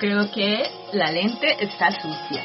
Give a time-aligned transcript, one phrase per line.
[0.00, 2.42] creo que la lente está sucia.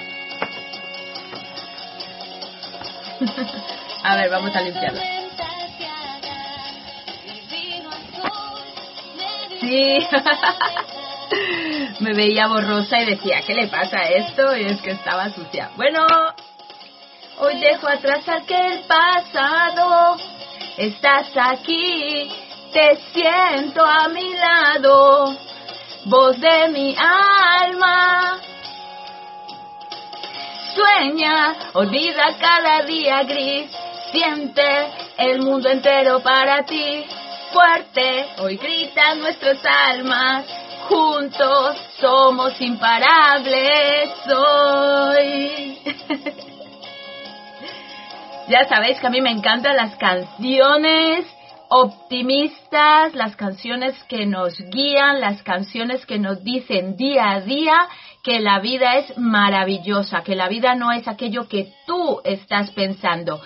[4.04, 5.02] a ver, vamos a limpiarla.
[9.62, 9.98] Sí.
[12.02, 14.56] Me veía borrosa y decía, ¿qué le pasa a esto?
[14.58, 15.72] Y es que estaba sucia.
[15.78, 16.06] Bueno,
[17.40, 20.18] hoy dejo atrás aquel pasado.
[20.78, 22.30] Estás aquí,
[22.74, 25.36] te siento a mi lado.
[26.06, 28.40] Voz de mi alma.
[30.74, 33.72] Sueña, olvida cada día gris.
[34.12, 34.64] Siente
[35.18, 37.06] el mundo entero para ti
[37.56, 40.46] fuerte, hoy gritan nuestras almas,
[40.90, 45.80] juntos somos imparables hoy.
[48.50, 51.26] ya sabéis que a mí me encantan las canciones
[51.78, 57.76] optimistas, las canciones que nos guían, las canciones que nos dicen día a día
[58.24, 63.42] que la vida es maravillosa, que la vida no es aquello que tú estás pensando.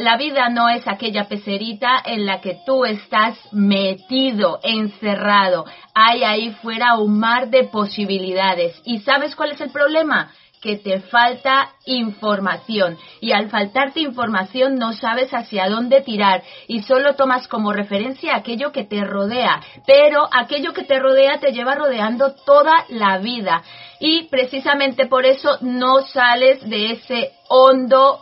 [0.00, 5.64] La vida no es aquella pecerita en la que tú estás metido, encerrado.
[5.94, 8.78] Hay ahí fuera un mar de posibilidades.
[8.84, 10.32] ¿Y sabes cuál es el problema?
[10.64, 12.96] Que te falta información.
[13.20, 16.42] Y al faltarte información no sabes hacia dónde tirar.
[16.68, 21.52] Y solo tomas como referencia aquello que te rodea, pero aquello que te rodea te
[21.52, 23.62] lleva rodeando toda la vida.
[24.00, 28.20] Y precisamente por eso no sales de ese hondo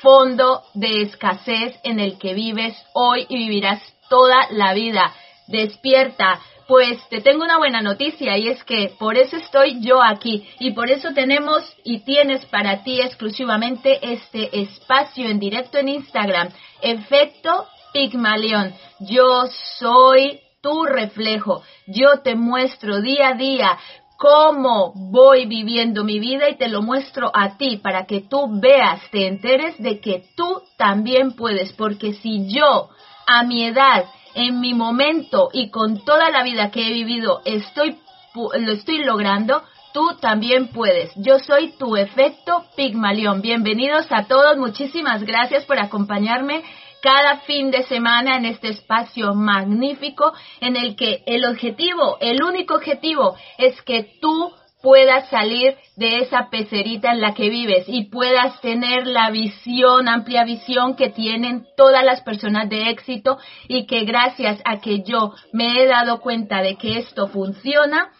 [0.00, 5.12] fondo de escasez en el que vives hoy y vivirás toda la vida.
[5.46, 6.40] Despierta,
[6.72, 10.70] pues te tengo una buena noticia y es que por eso estoy yo aquí y
[10.70, 16.48] por eso tenemos y tienes para ti exclusivamente este espacio en directo en Instagram,
[16.80, 18.72] Efecto Pigmalión.
[19.00, 19.44] Yo
[19.78, 23.78] soy tu reflejo, yo te muestro día a día
[24.16, 29.02] cómo voy viviendo mi vida y te lo muestro a ti para que tú veas,
[29.10, 32.88] te enteres de que tú también puedes, porque si yo
[33.26, 37.98] a mi edad en mi momento y con toda la vida que he vivido estoy
[38.34, 39.62] lo estoy logrando,
[39.92, 41.12] tú también puedes.
[41.16, 43.42] Yo soy tu efecto Pigmalión.
[43.42, 46.62] Bienvenidos a todos, muchísimas gracias por acompañarme
[47.02, 52.74] cada fin de semana en este espacio magnífico en el que el objetivo, el único
[52.74, 58.60] objetivo es que tú puedas salir de esa pecerita en la que vives y puedas
[58.60, 63.38] tener la visión, amplia visión que tienen todas las personas de éxito
[63.68, 68.10] y que gracias a que yo me he dado cuenta de que esto funciona,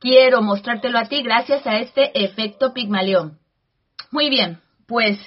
[0.00, 3.38] quiero mostrártelo a ti gracias a este efecto Pigmalión.
[4.10, 5.18] Muy bien, pues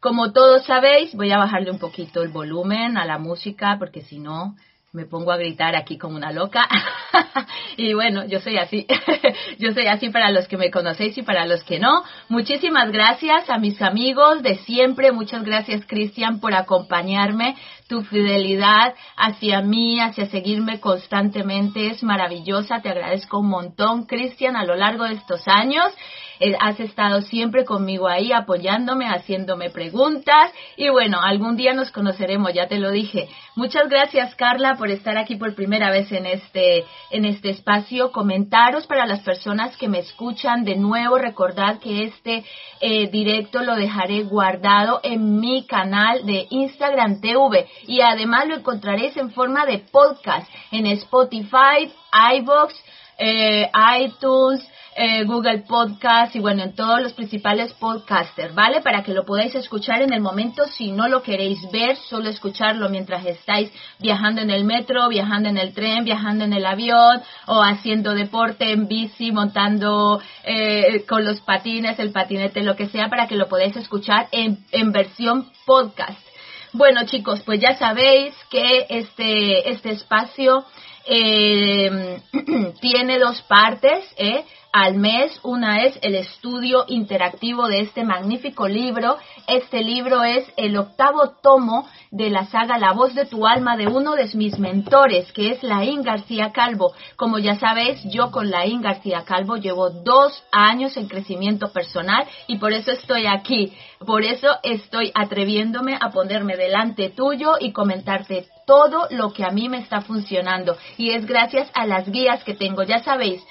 [0.00, 4.18] como todos sabéis, voy a bajarle un poquito el volumen a la música porque si
[4.18, 4.54] no
[4.96, 6.66] me pongo a gritar aquí como una loca.
[7.76, 8.86] y bueno, yo soy así.
[9.58, 12.02] yo soy así para los que me conocéis y para los que no.
[12.30, 15.12] Muchísimas gracias a mis amigos de siempre.
[15.12, 17.56] Muchas gracias, Cristian, por acompañarme.
[17.88, 22.80] Tu fidelidad hacia mí, hacia seguirme constantemente es maravillosa.
[22.80, 25.92] Te agradezco un montón, Cristian, a lo largo de estos años.
[26.40, 32.52] Eh, has estado siempre conmigo ahí apoyándome, haciéndome preguntas y bueno, algún día nos conoceremos,
[32.52, 33.28] ya te lo dije.
[33.54, 38.12] Muchas gracias Carla por estar aquí por primera vez en este, en este espacio.
[38.12, 42.44] Comentaros para las personas que me escuchan de nuevo, recordad que este
[42.80, 49.16] eh, directo lo dejaré guardado en mi canal de Instagram TV y además lo encontraréis
[49.16, 51.90] en forma de podcast en Spotify,
[52.34, 52.74] iBox,
[53.18, 58.80] eh, iTunes, eh, Google Podcast y bueno, en todos los principales podcasters, ¿vale?
[58.80, 62.88] Para que lo podáis escuchar en el momento si no lo queréis ver, solo escucharlo
[62.88, 67.62] mientras estáis viajando en el metro, viajando en el tren, viajando en el avión o
[67.62, 73.26] haciendo deporte en bici, montando eh, con los patines, el patinete, lo que sea, para
[73.26, 76.26] que lo podáis escuchar en, en versión podcast.
[76.72, 80.64] Bueno chicos, pues ya sabéis que este, este espacio
[81.06, 82.20] eh,
[82.80, 84.44] tiene dos partes, ¿eh?
[84.76, 85.40] Al mes.
[85.42, 89.16] Una es el estudio interactivo de este magnífico libro.
[89.46, 93.86] Este libro es el octavo tomo de la saga La voz de tu alma de
[93.86, 96.92] uno de mis mentores, que es Laín García Calvo.
[97.16, 102.58] Como ya sabéis, yo con Laín García Calvo llevo dos años en crecimiento personal y
[102.58, 103.72] por eso estoy aquí.
[104.04, 109.70] Por eso estoy atreviéndome a ponerme delante tuyo y comentarte todo lo que a mí
[109.70, 110.76] me está funcionando.
[110.98, 112.82] Y es gracias a las guías que tengo.
[112.82, 113.42] Ya sabéis,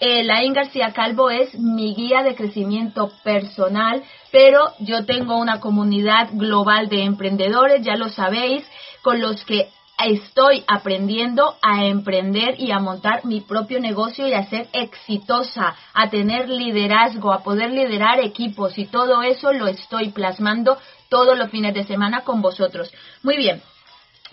[0.00, 6.28] eh, Laín García Calvo es mi guía de crecimiento personal, pero yo tengo una comunidad
[6.32, 8.64] global de emprendedores, ya lo sabéis,
[9.02, 9.68] con los que
[9.98, 16.08] estoy aprendiendo a emprender y a montar mi propio negocio y a ser exitosa, a
[16.08, 20.78] tener liderazgo, a poder liderar equipos y todo eso lo estoy plasmando
[21.08, 22.92] todos los fines de semana con vosotros.
[23.24, 23.60] Muy bien,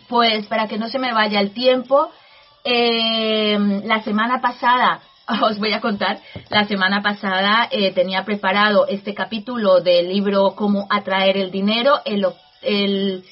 [0.07, 2.11] pues para que no se me vaya el tiempo,
[2.63, 5.01] eh, la semana pasada
[5.41, 6.19] os voy a contar,
[6.49, 12.25] la semana pasada eh, tenía preparado este capítulo del libro Cómo atraer el dinero, el,
[12.61, 13.23] el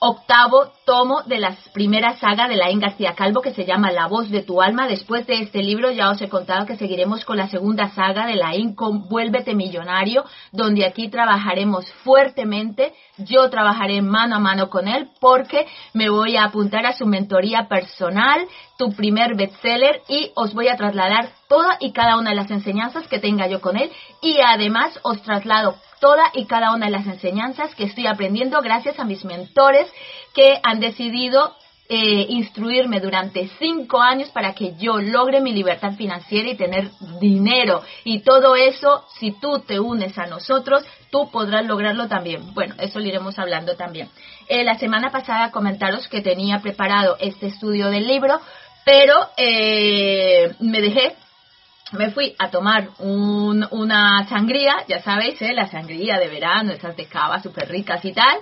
[0.00, 4.30] octavo tomo de la primera saga de Laín García Calvo que se llama La voz
[4.30, 4.86] de tu alma.
[4.86, 8.36] Después de este libro ya os he contado que seguiremos con la segunda saga de
[8.36, 12.94] Laín con Vuélvete Millonario, donde aquí trabajaremos fuertemente.
[13.18, 17.66] Yo trabajaré mano a mano con él porque me voy a apuntar a su mentoría
[17.66, 18.46] personal,
[18.78, 23.08] tu primer bestseller y os voy a trasladar toda y cada una de las enseñanzas
[23.08, 23.90] que tenga yo con él
[24.22, 28.98] y además os traslado toda y cada una de las enseñanzas que estoy aprendiendo gracias
[28.98, 29.90] a mis mentores
[30.36, 31.56] que han decidido
[31.88, 36.90] eh, instruirme durante cinco años para que yo logre mi libertad financiera y tener
[37.20, 37.82] dinero.
[38.04, 42.52] Y todo eso, si tú te unes a nosotros, tú podrás lograrlo también.
[42.52, 44.10] Bueno, eso lo iremos hablando también.
[44.46, 48.38] Eh, la semana pasada comentaros que tenía preparado este estudio del libro,
[48.84, 51.16] pero eh, me dejé
[51.92, 55.52] me fui a tomar una sangría, ya sabéis, ¿eh?
[55.52, 58.38] la sangría de verano, esas de cava súper ricas y tal,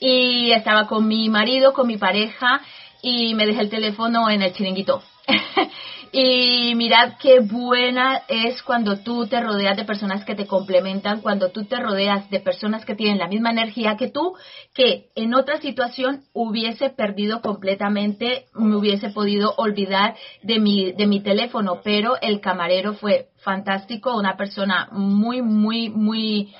[0.00, 2.60] y estaba con mi marido, con mi pareja,
[3.02, 5.02] y me dejé el teléfono en el chiringuito.
[6.12, 11.50] Y mirad qué buena es cuando tú te rodeas de personas que te complementan, cuando
[11.50, 14.34] tú te rodeas de personas que tienen la misma energía que tú,
[14.74, 21.20] que en otra situación hubiese perdido completamente, me hubiese podido olvidar de mi, de mi
[21.20, 26.54] teléfono, pero el camarero fue fantástico, una persona muy, muy, muy,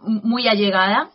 [0.00, 1.10] muy allegada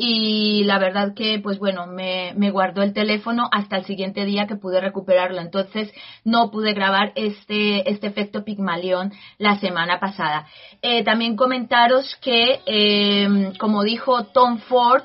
[0.00, 4.54] y la verdad que pues bueno me, guardó el teléfono hasta el siguiente día que
[4.54, 5.40] pude recuperarlo.
[5.40, 5.92] Entonces
[6.24, 10.46] no pude grabar este este efecto pigmalión la semana pasada.
[10.82, 15.02] Eh, también comentaros que em, como dijo Tom Ford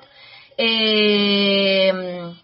[0.58, 2.36] em,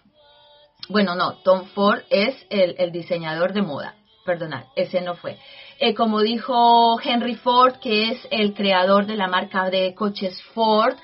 [0.88, 3.94] bueno no Tom Ford es el, el diseñador de moda.
[4.26, 5.38] Perdonad ese no fue.
[5.78, 10.96] Eh, como dijo Henry Ford que es el creador de la marca de coches Ford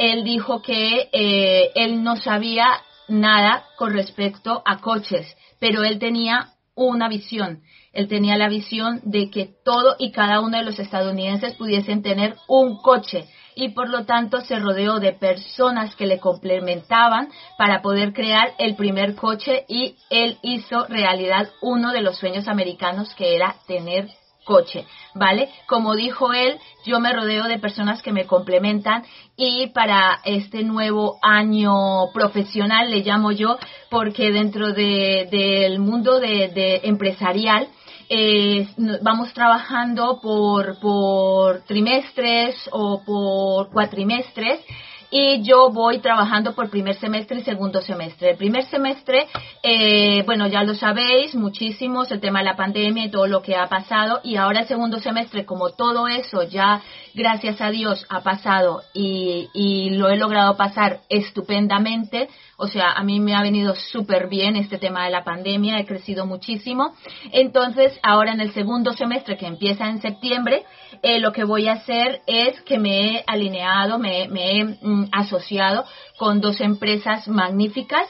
[0.00, 2.66] él dijo que eh, él no sabía
[3.06, 7.60] nada con respecto a coches, pero él tenía una visión.
[7.92, 12.36] Él tenía la visión de que todo y cada uno de los estadounidenses pudiesen tener
[12.48, 18.14] un coche y por lo tanto se rodeó de personas que le complementaban para poder
[18.14, 23.56] crear el primer coche y él hizo realidad uno de los sueños americanos que era
[23.66, 24.08] tener
[24.44, 25.48] coche, ¿vale?
[25.66, 29.04] Como dijo él, yo me rodeo de personas que me complementan
[29.36, 33.58] y para este nuevo año profesional, le llamo yo,
[33.90, 37.68] porque dentro del mundo de, empresarial,
[38.08, 38.66] eh,
[39.02, 44.60] vamos trabajando por, por trimestres o por cuatrimestres
[45.10, 48.30] y yo voy trabajando por primer semestre y segundo semestre.
[48.30, 49.26] El primer semestre,
[49.62, 53.56] eh, bueno, ya lo sabéis, muchísimos, el tema de la pandemia y todo lo que
[53.56, 56.80] ha pasado, y ahora el segundo semestre, como todo eso ya,
[57.14, 63.02] gracias a Dios, ha pasado y, y lo he logrado pasar estupendamente, o sea, a
[63.02, 66.94] mí me ha venido súper bien este tema de la pandemia, he crecido muchísimo.
[67.32, 70.64] Entonces, ahora en el segundo semestre que empieza en septiembre,
[71.02, 75.84] eh, lo que voy a hacer es que me he alineado, me, he mm, asociado
[76.18, 78.06] con dos empresas magníficas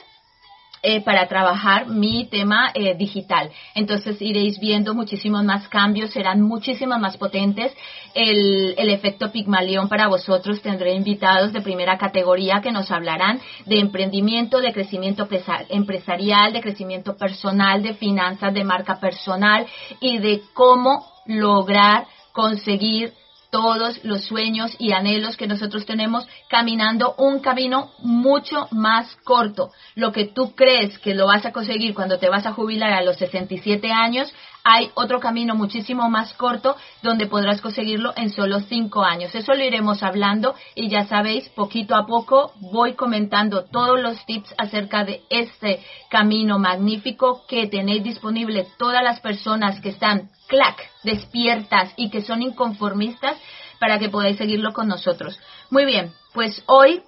[0.83, 3.51] eh, para trabajar mi tema eh, digital.
[3.75, 7.71] Entonces iréis viendo muchísimos más cambios, serán muchísimos más potentes.
[8.15, 13.79] El, el efecto Pigmalión para vosotros tendré invitados de primera categoría que nos hablarán de
[13.79, 15.27] emprendimiento, de crecimiento
[15.69, 19.67] empresarial, de crecimiento personal, de finanzas, de marca personal
[19.99, 23.13] y de cómo lograr conseguir
[23.51, 29.71] todos los sueños y anhelos que nosotros tenemos caminando un camino mucho más corto.
[29.93, 33.03] Lo que tú crees que lo vas a conseguir cuando te vas a jubilar a
[33.03, 39.03] los 67 años, hay otro camino muchísimo más corto donde podrás conseguirlo en solo cinco
[39.03, 39.33] años.
[39.33, 44.53] Eso lo iremos hablando y ya sabéis, poquito a poco voy comentando todos los tips
[44.57, 51.93] acerca de este camino magnífico que tenéis disponible todas las personas que están clac, despiertas
[51.97, 53.37] y que son inconformistas
[53.79, 55.39] para que podáis seguirlo con nosotros.
[55.69, 57.01] Muy bien, pues hoy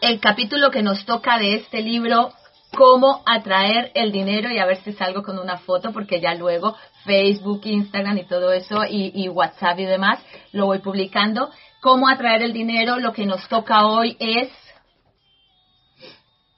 [0.00, 2.32] el capítulo que nos toca de este libro
[2.76, 6.76] cómo atraer el dinero y a ver si salgo con una foto porque ya luego
[7.04, 10.20] Facebook, Instagram y todo eso y, WhatsApp y demás
[10.52, 11.50] lo voy publicando.
[11.80, 14.50] Cómo atraer el dinero, lo que nos toca hoy es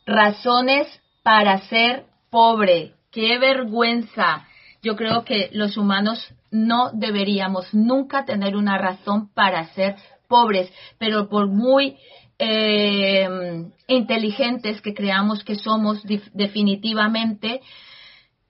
[0.06, 0.86] razones
[1.22, 2.94] para ser pobre.
[3.10, 4.46] ¡Qué vergüenza!
[4.82, 9.96] Yo creo que los humanos no deberíamos nunca tener una razón para ser
[10.28, 11.96] pobres, pero por muy
[12.46, 17.60] eh, inteligentes que creamos que somos definitivamente,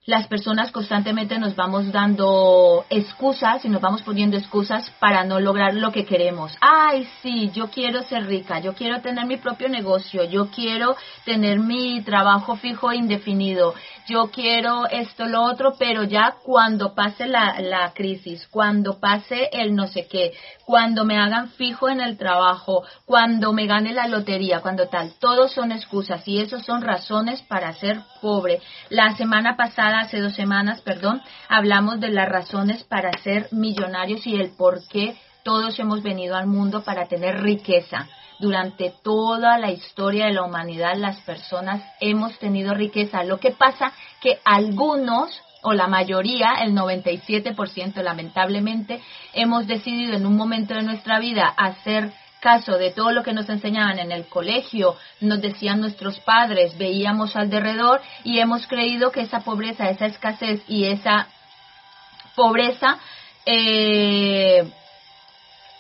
[0.06, 5.74] las personas constantemente nos vamos dando excusas y nos vamos poniendo excusas para no lograr
[5.74, 6.54] lo que queremos.
[6.60, 10.94] Ay, sí, yo quiero ser rica, yo quiero tener mi propio negocio, yo quiero
[11.24, 13.74] tener mi trabajo fijo e indefinido,
[14.06, 19.74] yo quiero esto, lo otro, pero ya cuando pase la, la crisis, cuando pase el
[19.74, 20.32] no sé qué,
[20.66, 25.52] cuando me hagan fijo en el trabajo, cuando me gane la lotería, cuando tal, todos
[25.52, 28.60] son excusas y esos son razones para ser pobre.
[28.90, 34.36] La semana pasada hace dos semanas, perdón, hablamos de las razones para ser millonarios y
[34.36, 38.08] el por qué todos hemos venido al mundo para tener riqueza.
[38.40, 43.22] Durante toda la historia de la humanidad las personas hemos tenido riqueza.
[43.22, 49.00] Lo que pasa que algunos o la mayoría, el 97% lamentablemente,
[49.32, 52.12] hemos decidido en un momento de nuestra vida hacer
[52.44, 57.36] caso de todo lo que nos enseñaban en el colegio, nos decían nuestros padres, veíamos
[57.36, 61.26] alrededor y hemos creído que esa pobreza, esa escasez y esa
[62.36, 62.98] pobreza
[63.46, 64.70] eh,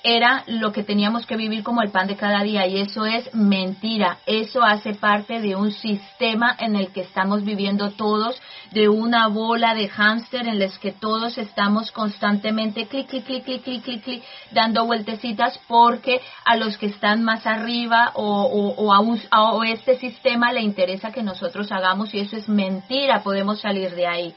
[0.04, 3.34] era lo que teníamos que vivir como el pan de cada día y eso es
[3.34, 4.18] mentira.
[4.26, 8.38] Eso hace parte de un sistema en el que estamos viviendo todos,
[8.70, 13.62] de una bola de hámster en las que todos estamos constantemente clic, clic, clic, clic,
[13.62, 18.98] clic, clic, clic, dando vueltecitas porque a los que están más arriba o, o, a,
[19.30, 24.06] a este sistema le interesa que nosotros hagamos y eso es mentira, podemos salir de
[24.06, 24.34] ahí.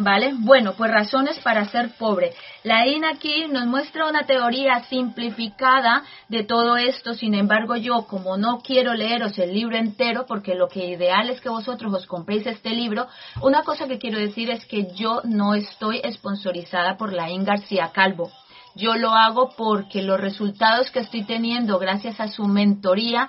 [0.00, 0.32] ¿Vale?
[0.38, 2.32] Bueno, pues razones para ser pobre.
[2.62, 8.36] La INA aquí nos muestra una teoría simplificada de todo esto, sin embargo yo, como
[8.36, 12.46] no quiero leeros el libro entero, porque lo que ideal es que vosotros os compréis
[12.46, 13.08] este libro,
[13.42, 17.90] una cosa que quiero decir es que yo no estoy sponsorizada por la IN García
[17.92, 18.30] Calvo.
[18.76, 23.26] Yo lo hago porque los resultados que estoy teniendo gracias a su mentoría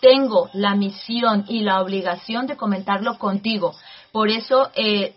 [0.00, 3.74] tengo la misión y la obligación de comentarlo contigo.
[4.12, 5.16] Por eso eh,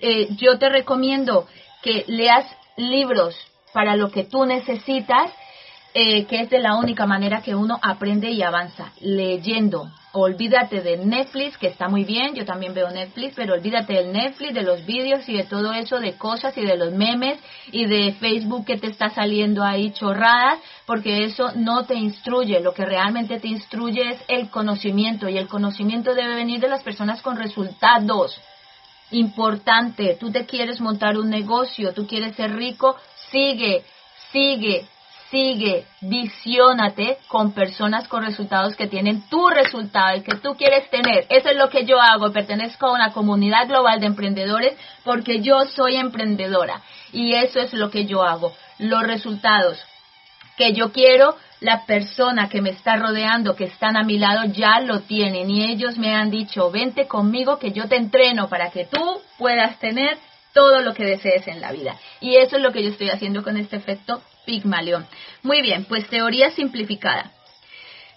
[0.00, 1.46] eh, yo te recomiendo
[1.82, 3.36] que leas libros
[3.72, 5.32] para lo que tú necesitas,
[5.92, 9.90] eh, que es de la única manera que uno aprende y avanza, leyendo.
[10.12, 14.54] Olvídate de Netflix, que está muy bien, yo también veo Netflix, pero olvídate del Netflix,
[14.54, 17.38] de los vídeos y de todo eso, de cosas y de los memes
[17.72, 22.60] y de Facebook que te está saliendo ahí chorradas, porque eso no te instruye.
[22.60, 26.82] Lo que realmente te instruye es el conocimiento y el conocimiento debe venir de las
[26.82, 28.40] personas con resultados
[29.10, 32.96] importante, tú te quieres montar un negocio, tú quieres ser rico,
[33.30, 33.84] sigue,
[34.32, 34.86] sigue,
[35.30, 41.26] sigue, visiónate con personas con resultados que tienen tu resultado, el que tú quieres tener.
[41.28, 45.64] Eso es lo que yo hago, pertenezco a una comunidad global de emprendedores porque yo
[45.76, 48.52] soy emprendedora y eso es lo que yo hago.
[48.78, 49.78] Los resultados
[50.56, 54.80] que yo quiero la persona que me está rodeando, que están a mi lado, ya
[54.80, 58.86] lo tienen y ellos me han dicho, vente conmigo que yo te entreno para que
[58.86, 60.16] tú puedas tener
[60.54, 61.96] todo lo que desees en la vida.
[62.20, 65.06] Y eso es lo que yo estoy haciendo con este efecto Pigmalión.
[65.42, 67.30] Muy bien, pues teoría simplificada.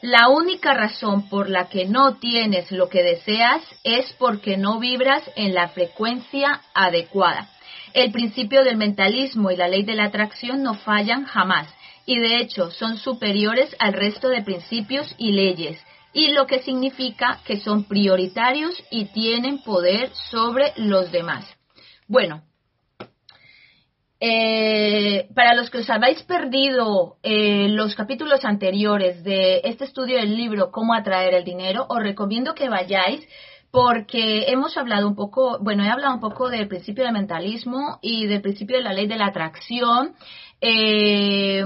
[0.02, 5.24] La única razón por la que no tienes lo que deseas es porque no vibras
[5.36, 7.50] en la frecuencia adecuada.
[7.94, 11.68] El principio del mentalismo y la ley de la atracción no fallan jamás
[12.06, 15.80] y de hecho son superiores al resto de principios y leyes,
[16.14, 21.46] y lo que significa que son prioritarios y tienen poder sobre los demás.
[22.08, 22.44] Bueno,
[24.26, 30.38] eh, para los que os habéis perdido eh, los capítulos anteriores de este estudio del
[30.38, 33.28] libro Cómo atraer el dinero, os recomiendo que vayáis
[33.74, 38.28] porque hemos hablado un poco, bueno, he hablado un poco del principio del mentalismo y
[38.28, 40.14] del principio de la ley de la atracción
[40.62, 41.62] eh,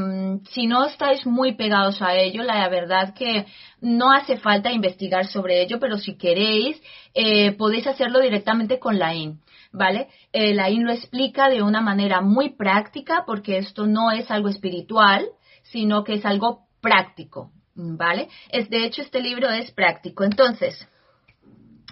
[0.50, 3.46] si no estáis muy pegados a ello, la verdad que
[3.82, 6.82] no hace falta investigar sobre ello, pero si queréis,
[7.14, 9.42] eh, podéis hacerlo directamente con la IN.
[9.74, 10.08] ¿Vale?
[10.32, 14.48] Eh, la IN lo explica de una manera muy práctica porque esto no es algo
[14.48, 15.28] espiritual,
[15.62, 18.30] sino que es algo práctico, ¿vale?
[18.50, 20.24] Es, de hecho, este libro es práctico.
[20.24, 20.88] Entonces,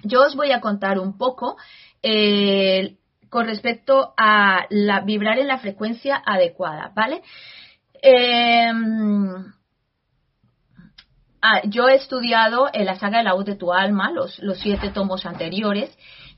[0.06, 1.58] yo os voy a contar un poco
[2.02, 2.98] eh,
[3.30, 7.22] con respecto a la, vibrar en la frecuencia adecuada, ¿vale?
[8.02, 9.54] Em,
[11.42, 14.90] ah, yo he estudiado en la saga de la voz de tu alma, los siete
[14.90, 15.98] tomos anteriores,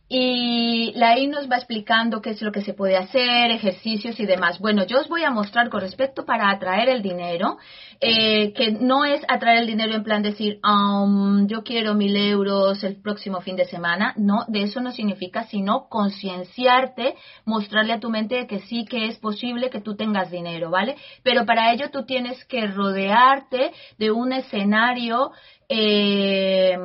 [0.09, 4.25] y la I nos va explicando qué es lo que se puede hacer, ejercicios y
[4.25, 4.57] demás.
[4.59, 7.57] Bueno, yo os voy a mostrar con respecto para atraer el dinero,
[7.99, 12.83] eh, que no es atraer el dinero en plan decir, um, yo quiero mil euros
[12.85, 14.13] el próximo fin de semana.
[14.15, 19.17] No, de eso no significa, sino concienciarte, mostrarle a tu mente que sí que es
[19.17, 20.95] posible que tú tengas dinero, ¿vale?
[21.21, 25.31] Pero para ello tú tienes que rodearte de un escenario
[25.67, 26.77] eh,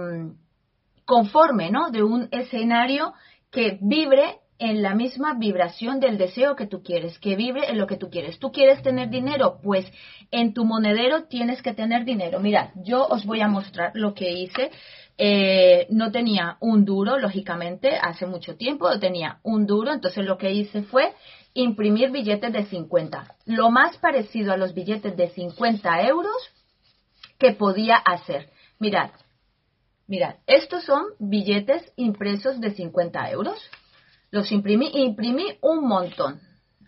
[1.05, 1.91] conforme, ¿no?
[1.91, 3.15] De un escenario
[3.51, 7.89] que vibre en la misma vibración del deseo que tú quieres, que vibre en lo
[7.89, 8.39] que tú quieres.
[8.39, 9.59] ¿Tú quieres tener dinero?
[9.61, 9.85] Pues
[10.31, 12.39] en tu monedero tienes que tener dinero.
[12.39, 14.71] Mirad, yo os voy a mostrar lo que hice.
[15.19, 20.39] Eh, no tenía un duro, lógicamente, hace mucho tiempo, no tenía un duro, entonces lo
[20.39, 21.13] que hice fue
[21.55, 26.37] imprimir billetes de 50, lo más parecido a los billetes de 50 euros
[27.39, 28.49] que podía hacer.
[28.79, 29.11] Mirad,
[30.07, 33.59] Mirad, estos son billetes impresos de 50 euros.
[34.31, 36.41] Los imprimí, imprimí un montón.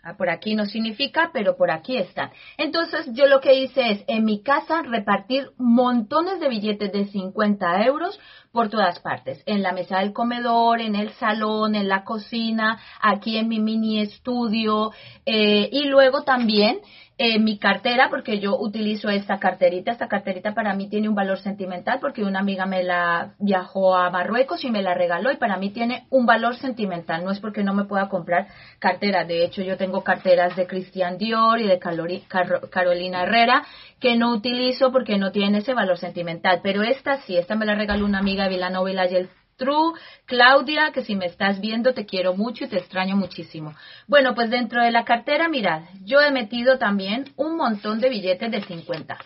[0.07, 2.29] Ah, por aquí no significa, pero por aquí están.
[2.57, 7.83] Entonces yo lo que hice es en mi casa repartir montones de billetes de 50
[7.85, 8.19] euros
[8.51, 9.41] por todas partes.
[9.47, 13.99] En la mesa del comedor, en el salón, en la cocina, aquí en mi mini
[13.99, 14.91] estudio.
[15.25, 16.81] Eh, y luego también
[17.17, 19.91] eh, mi cartera, porque yo utilizo esta carterita.
[19.91, 24.09] Esta carterita para mí tiene un valor sentimental porque una amiga me la viajó a
[24.09, 27.23] Marruecos y me la regaló y para mí tiene un valor sentimental.
[27.23, 28.47] No es porque no me pueda comprar
[28.79, 29.23] cartera.
[29.23, 33.65] De hecho, yo tengo carteras de Christian Dior y de Carolina Herrera
[34.01, 36.59] que no utilizo porque no tienen ese valor sentimental.
[36.61, 39.93] Pero esta sí, esta me la regaló una amiga de Villanova y el True,
[40.25, 43.73] Claudia, que si me estás viendo te quiero mucho y te extraño muchísimo.
[44.07, 48.51] Bueno, pues dentro de la cartera, mirad, yo he metido también un montón de billetes
[48.51, 49.17] de 50.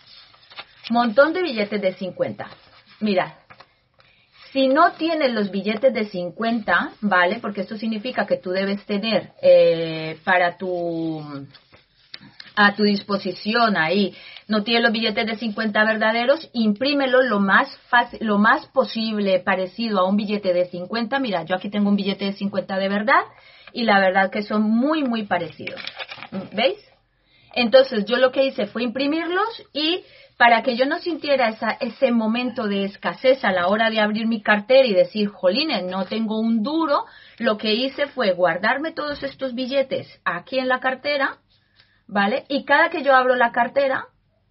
[0.91, 2.47] Montón de billetes de 50.
[2.99, 3.32] Mirad,
[4.51, 7.39] si no tienes los billetes de 50, ¿vale?
[7.39, 11.47] Porque esto significa que tú debes tener eh, para tu
[12.55, 14.15] a tu disposición ahí,
[14.47, 19.99] no tienes los billetes de 50 verdaderos, imprímelo lo más fácil, lo más posible parecido
[19.99, 21.19] a un billete de 50.
[21.19, 23.21] Mira, yo aquí tengo un billete de 50 de verdad
[23.73, 25.79] y la verdad que son muy, muy parecidos.
[26.51, 26.77] ¿Veis?
[27.53, 30.03] Entonces yo lo que hice fue imprimirlos y
[30.38, 34.25] para que yo no sintiera esa, ese momento de escasez a la hora de abrir
[34.25, 37.05] mi cartera y decir, jolines, no tengo un duro,
[37.39, 41.39] lo que hice fue guardarme todos estos billetes aquí en la cartera
[42.10, 42.43] ¿vale?
[42.50, 44.08] Y cada que yo abro la cartera,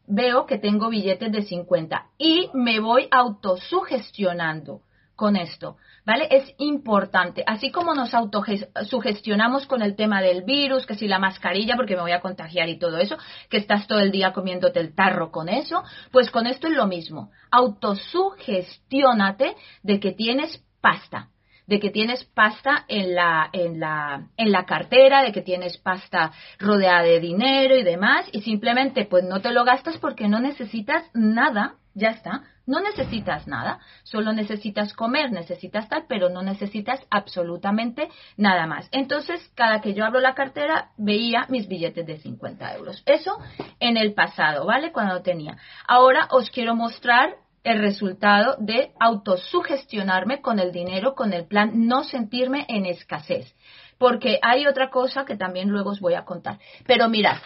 [0.06, 4.80] veo que tengo billetes de 50 y me voy autosugestionando
[5.16, 6.28] con esto, ¿vale?
[6.30, 11.74] Es importante, así como nos autosugestionamos con el tema del virus, que si la mascarilla
[11.74, 13.16] porque me voy a contagiar y todo eso,
[13.50, 16.86] que estás todo el día comiéndote el tarro con eso, pues con esto es lo
[16.86, 21.30] mismo, autosugestiónate de que tienes pasta,
[21.68, 26.32] de que tienes pasta en la, en la, en la cartera, de que tienes pasta
[26.58, 31.04] rodeada de dinero y demás, y simplemente pues no te lo gastas porque no necesitas
[31.14, 38.08] nada, ya está, no necesitas nada, solo necesitas comer, necesitas tal, pero no necesitas absolutamente
[38.36, 38.88] nada más.
[38.92, 43.02] Entonces, cada que yo abro la cartera, veía mis billetes de 50 euros.
[43.06, 43.38] Eso
[43.80, 44.92] en el pasado, ¿vale?
[44.92, 45.56] Cuando tenía.
[45.86, 47.36] Ahora os quiero mostrar
[47.68, 53.54] el resultado de autosugestionarme con el dinero, con el plan, no sentirme en escasez.
[53.98, 56.58] Porque hay otra cosa que también luego os voy a contar.
[56.86, 57.36] Pero mirad,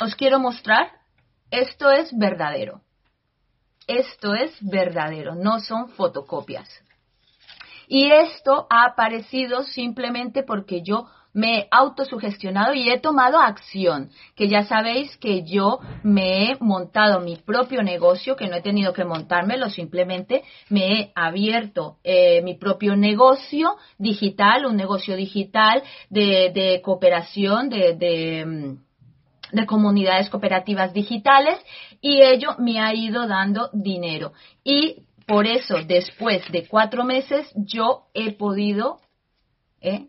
[0.00, 0.90] os quiero mostrar,
[1.52, 2.80] esto es verdadero.
[3.86, 6.68] Esto es verdadero, no son fotocopias.
[7.86, 14.48] Y esto ha aparecido simplemente porque yo me he autosugestionado y he tomado acción, que
[14.48, 19.04] ya sabéis que yo me he montado mi propio negocio, que no he tenido que
[19.04, 27.68] montármelo, simplemente me he abierto eh, mi propio negocio digital, un negocio digital de, cooperación,
[27.68, 28.76] de, de mm,
[29.52, 31.58] de comunidades cooperativas digitales
[32.00, 34.32] y ello me ha ido dando dinero.
[34.64, 38.98] Y por eso, después de cuatro meses, yo he podido
[39.82, 40.06] ¿eh?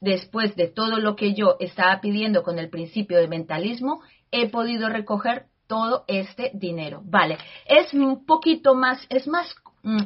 [0.00, 4.88] Después de todo lo que yo estaba pidiendo con el principio de mentalismo, he podido
[4.88, 7.02] recoger todo este dinero.
[7.04, 10.02] Vale, es un poquito más, es más, mm,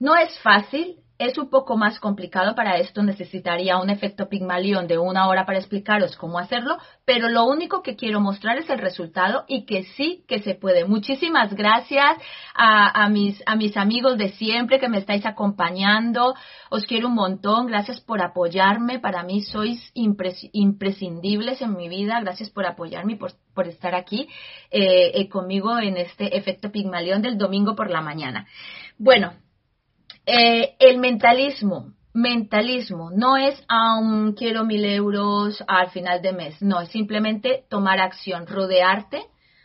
[0.00, 4.98] no es fácil, es un poco más complicado para esto, necesitaría un efecto Pigmalión de
[4.98, 9.44] una hora para explicaros cómo hacerlo, pero lo único que quiero mostrar es el resultado
[9.48, 10.84] y que sí que se puede.
[10.84, 12.16] Muchísimas gracias
[12.54, 16.34] a, mis, a mis amigos de siempre que me estáis acompañando,
[16.70, 22.50] os quiero un montón, gracias por apoyarme, para mí sois imprescindibles en mi vida, gracias
[22.50, 24.28] por apoyarme y por, por estar aquí
[24.70, 28.46] eh, eh, conmigo en este efecto Pigmalión del domingo por la mañana.
[28.98, 29.32] Bueno,
[30.30, 36.80] eh, el mentalismo mentalismo no es aún quiero mil euros al final de mes, no,
[36.80, 39.22] es simplemente tomar acción, rodearte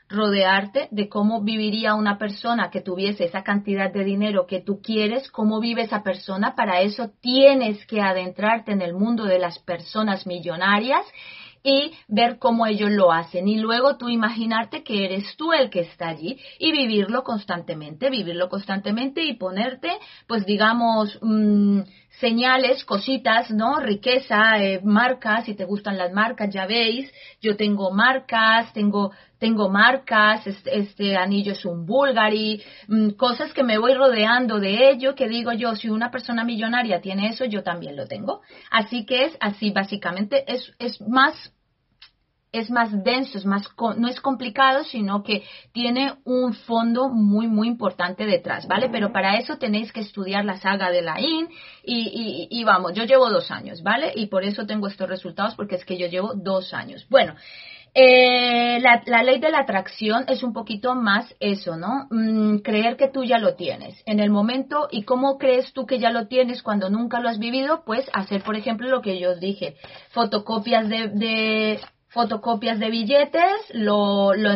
[0.09, 5.29] rodearte de cómo viviría una persona que tuviese esa cantidad de dinero que tú quieres,
[5.31, 6.55] cómo vive esa persona.
[6.55, 11.03] Para eso tienes que adentrarte en el mundo de las personas millonarias
[11.63, 13.47] y ver cómo ellos lo hacen.
[13.47, 18.49] Y luego tú imaginarte que eres tú el que está allí y vivirlo constantemente, vivirlo
[18.49, 19.91] constantemente y ponerte,
[20.27, 21.81] pues digamos, mm,
[22.19, 23.79] señales, cositas, ¿no?
[23.79, 29.69] Riqueza, eh, marcas, si te gustan las marcas, ya veis, yo tengo marcas, tengo, tengo
[29.69, 35.15] marcas, este, este anillo es un Bulgari, mm, cosas que me voy rodeando de ello,
[35.15, 38.41] que digo yo, si una persona millonaria tiene eso, yo también lo tengo.
[38.69, 41.53] Así que es así, básicamente, es, es más
[42.53, 47.67] es más denso, es más, no es complicado, sino que tiene un fondo muy, muy
[47.67, 48.89] importante detrás, ¿vale?
[48.89, 51.49] Pero para eso tenéis que estudiar la saga de la IN
[51.83, 54.13] y, y, vamos, yo llevo dos años, ¿vale?
[54.15, 57.07] Y por eso tengo estos resultados, porque es que yo llevo dos años.
[57.09, 57.33] Bueno,
[57.95, 62.07] eh, la, la, ley de la atracción es un poquito más eso, ¿no?
[62.09, 64.01] Mm, creer que tú ya lo tienes.
[64.05, 67.37] En el momento, ¿y cómo crees tú que ya lo tienes cuando nunca lo has
[67.37, 67.83] vivido?
[67.85, 69.75] Pues hacer, por ejemplo, lo que yo os dije,
[70.09, 71.79] fotocopias de, de
[72.13, 74.51] fotocopias de billetes, lo, lo,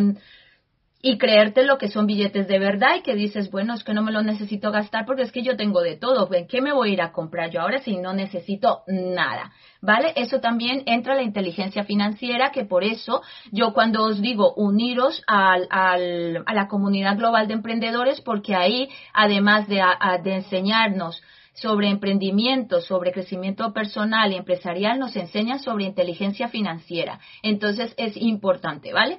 [1.02, 4.02] y creerte lo que son billetes de verdad y que dices, bueno, es que no
[4.02, 6.28] me lo necesito gastar porque es que yo tengo de todo.
[6.34, 9.52] ¿En qué me voy a ir a comprar yo ahora si no necesito nada?
[9.80, 10.14] ¿Vale?
[10.16, 15.68] Eso también entra la inteligencia financiera, que por eso yo cuando os digo uniros al,
[15.70, 19.82] al, a la comunidad global de emprendedores, porque ahí, además de,
[20.24, 21.22] de enseñarnos
[21.62, 27.20] sobre emprendimiento, sobre crecimiento personal y empresarial, nos enseña sobre inteligencia financiera.
[27.42, 29.18] Entonces es importante, ¿vale?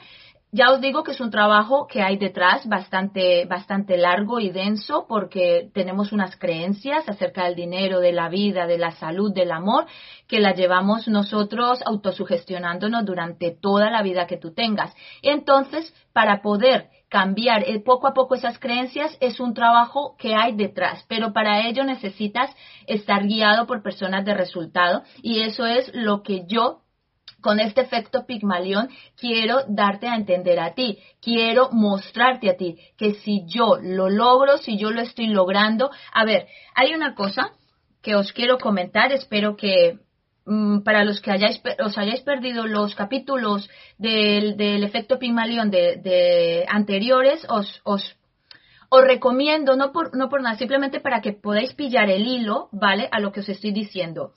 [0.50, 5.04] Ya os digo que es un trabajo que hay detrás bastante, bastante largo y denso
[5.06, 9.84] porque tenemos unas creencias acerca del dinero, de la vida, de la salud, del amor,
[10.26, 14.94] que las llevamos nosotros autosugestionándonos durante toda la vida que tú tengas.
[15.20, 20.56] Entonces, para poder cambiar eh, poco a poco esas creencias es un trabajo que hay
[20.56, 22.50] detrás, pero para ello necesitas
[22.86, 26.80] estar guiado por personas de resultado y eso es lo que yo
[27.40, 33.14] con este efecto Pigmalión quiero darte a entender a ti, quiero mostrarte a ti que
[33.14, 37.52] si yo lo logro, si yo lo estoy logrando, a ver, hay una cosa
[38.02, 39.98] que os quiero comentar, espero que
[40.46, 47.44] mm, para los que hayáis, os hayáis perdido los capítulos del, efecto Pigmalión de, anteriores,
[47.48, 48.16] os, os,
[48.88, 53.08] os recomiendo, no por, no por nada, simplemente para que podáis pillar el hilo, ¿vale?
[53.12, 54.32] A lo que os estoy diciendo.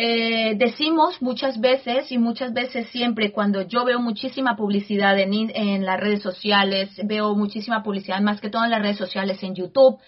[0.00, 5.84] Eh, decimos muchas veces y muchas veces siempre cuando yo veo muchísima publicidad en, en,
[5.84, 9.98] las redes sociales, veo muchísima publicidad más que todo en las redes sociales, en YouTube,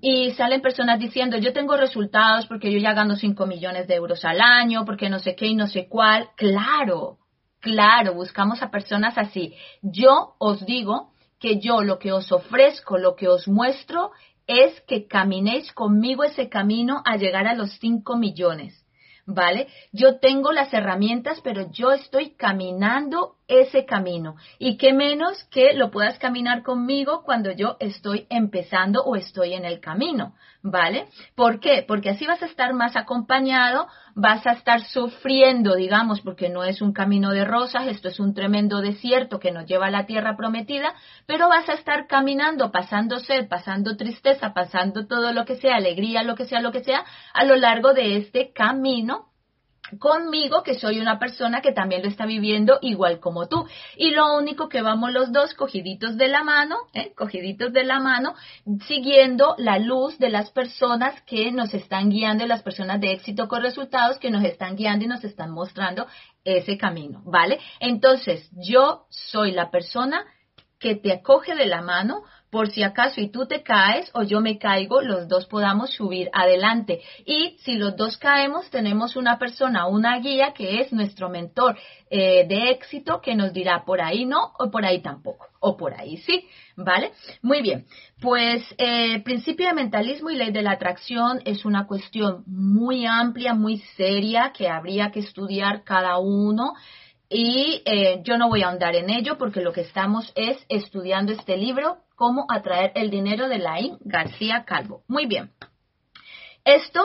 [0.00, 4.24] y salen personas diciendo yo tengo resultados porque yo ya gano 5 millones de euros
[4.24, 6.28] al año, porque no sé qué y no sé cuál.
[6.36, 7.18] Claro,
[7.58, 9.56] claro, buscamos a personas así.
[9.82, 14.12] Yo os digo que yo lo que os ofrezco, lo que os muestro
[14.46, 18.81] es que caminéis conmigo ese camino a llegar a los 5 millones
[19.26, 19.68] ¿vale?
[19.92, 24.36] Yo tengo las herramientas, pero yo estoy caminando ese camino.
[24.58, 29.64] Y qué menos que lo puedas caminar conmigo cuando yo estoy empezando o estoy en
[29.64, 31.06] el camino, ¿vale?
[31.34, 31.84] ¿Por qué?
[31.86, 36.80] Porque así vas a estar más acompañado, vas a estar sufriendo, digamos, porque no es
[36.80, 40.36] un camino de rosas, esto es un tremendo desierto que nos lleva a la tierra
[40.36, 40.94] prometida,
[41.26, 46.22] pero vas a estar caminando, pasando sed, pasando tristeza, pasando todo lo que sea, alegría,
[46.22, 49.31] lo que sea, lo que sea, a lo largo de este camino
[49.98, 53.66] conmigo, que soy una persona que también lo está viviendo igual como tú.
[53.96, 57.12] Y lo único que vamos los dos cogiditos de la mano, ¿eh?
[57.16, 58.34] cogiditos de la mano,
[58.86, 63.62] siguiendo la luz de las personas que nos están guiando, las personas de éxito con
[63.62, 66.06] resultados que nos están guiando y nos están mostrando
[66.44, 67.60] ese camino, ¿vale?
[67.80, 70.24] Entonces, yo soy la persona
[70.78, 74.42] que te acoge de la mano por si acaso y tú te caes o yo
[74.42, 77.00] me caigo, los dos podamos subir adelante.
[77.24, 81.78] Y si los dos caemos, tenemos una persona, una guía que es nuestro mentor
[82.10, 85.94] eh, de éxito que nos dirá por ahí no o por ahí tampoco o por
[85.94, 87.12] ahí sí, ¿vale?
[87.40, 87.86] Muy bien,
[88.20, 93.54] pues eh, principio de mentalismo y ley de la atracción es una cuestión muy amplia,
[93.54, 96.74] muy seria que habría que estudiar cada uno.
[97.34, 101.32] Y eh, yo no voy a ahondar en ello porque lo que estamos es estudiando
[101.32, 105.02] este libro cómo atraer el dinero de Laín García Calvo.
[105.08, 105.50] Muy bien.
[106.64, 107.00] Esto,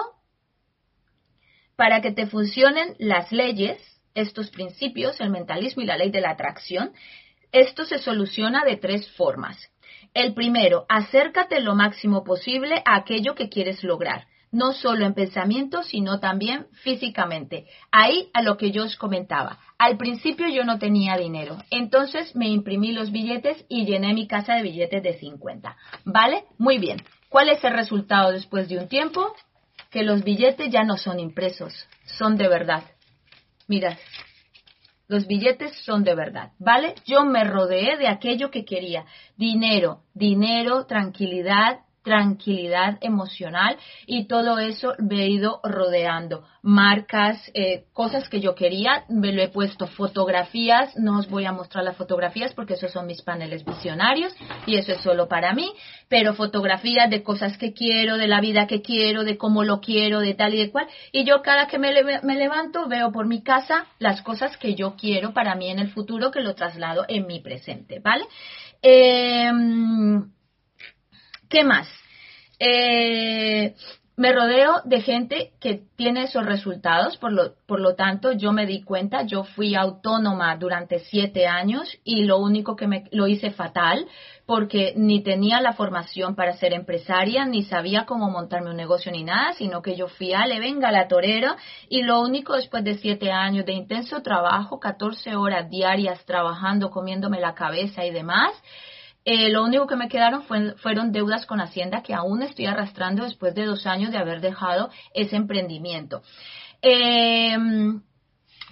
[1.75, 3.81] para que te funcionen las leyes,
[4.13, 6.91] estos principios, el mentalismo y la ley de la atracción,
[7.51, 9.57] esto se soluciona de tres formas.
[10.13, 14.27] El primero, acércate lo máximo posible a aquello que quieres lograr.
[14.51, 17.67] No solo en pensamiento, sino también físicamente.
[17.91, 19.59] Ahí a lo que yo os comentaba.
[19.77, 24.55] Al principio yo no tenía dinero, entonces me imprimí los billetes y llené mi casa
[24.55, 25.75] de billetes de 50.
[26.05, 26.45] ¿Vale?
[26.57, 27.03] Muy bien.
[27.29, 29.35] ¿Cuál es el resultado después de un tiempo?
[29.91, 31.73] Que los billetes ya no son impresos,
[32.05, 32.83] son de verdad.
[33.67, 33.97] Mira,
[35.07, 36.95] los billetes son de verdad, ¿vale?
[37.05, 39.05] Yo me rodeé de aquello que quería.
[39.37, 46.45] Dinero, dinero, tranquilidad, tranquilidad emocional y todo eso me he ido rodeando.
[46.61, 51.51] Marcas, eh, cosas que yo quería, me lo he puesto fotografías, no os voy a
[51.51, 54.33] mostrar las fotografías porque esos son mis paneles visionarios
[54.65, 55.69] y eso es solo para mí,
[56.07, 60.21] pero fotografías de cosas que quiero, de la vida que quiero, de cómo lo quiero,
[60.21, 60.87] de tal y de cual.
[61.11, 61.91] Y yo cada que me,
[62.23, 65.89] me levanto veo por mi casa las cosas que yo quiero para mí en el
[65.89, 68.23] futuro que lo traslado en mi presente, ¿vale?
[68.81, 69.51] Eh,
[71.49, 71.87] ¿Qué más?
[72.59, 73.75] Eh,
[74.17, 78.65] me rodeo de gente que tiene esos resultados, por lo, por lo tanto yo me
[78.65, 83.51] di cuenta, yo fui autónoma durante siete años y lo único que me lo hice
[83.51, 84.07] fatal
[84.47, 89.23] porque ni tenía la formación para ser empresaria, ni sabía cómo montarme un negocio ni
[89.23, 91.55] nada, sino que yo fui a le venga la torera
[91.87, 97.39] y lo único después de siete años de intenso trabajo, 14 horas diarias trabajando, comiéndome
[97.39, 98.51] la cabeza y demás,
[99.29, 100.43] eh, lo único que me quedaron
[100.77, 104.89] fueron deudas con Hacienda que aún estoy arrastrando después de dos años de haber dejado
[105.13, 106.21] ese emprendimiento.
[106.81, 108.01] Em,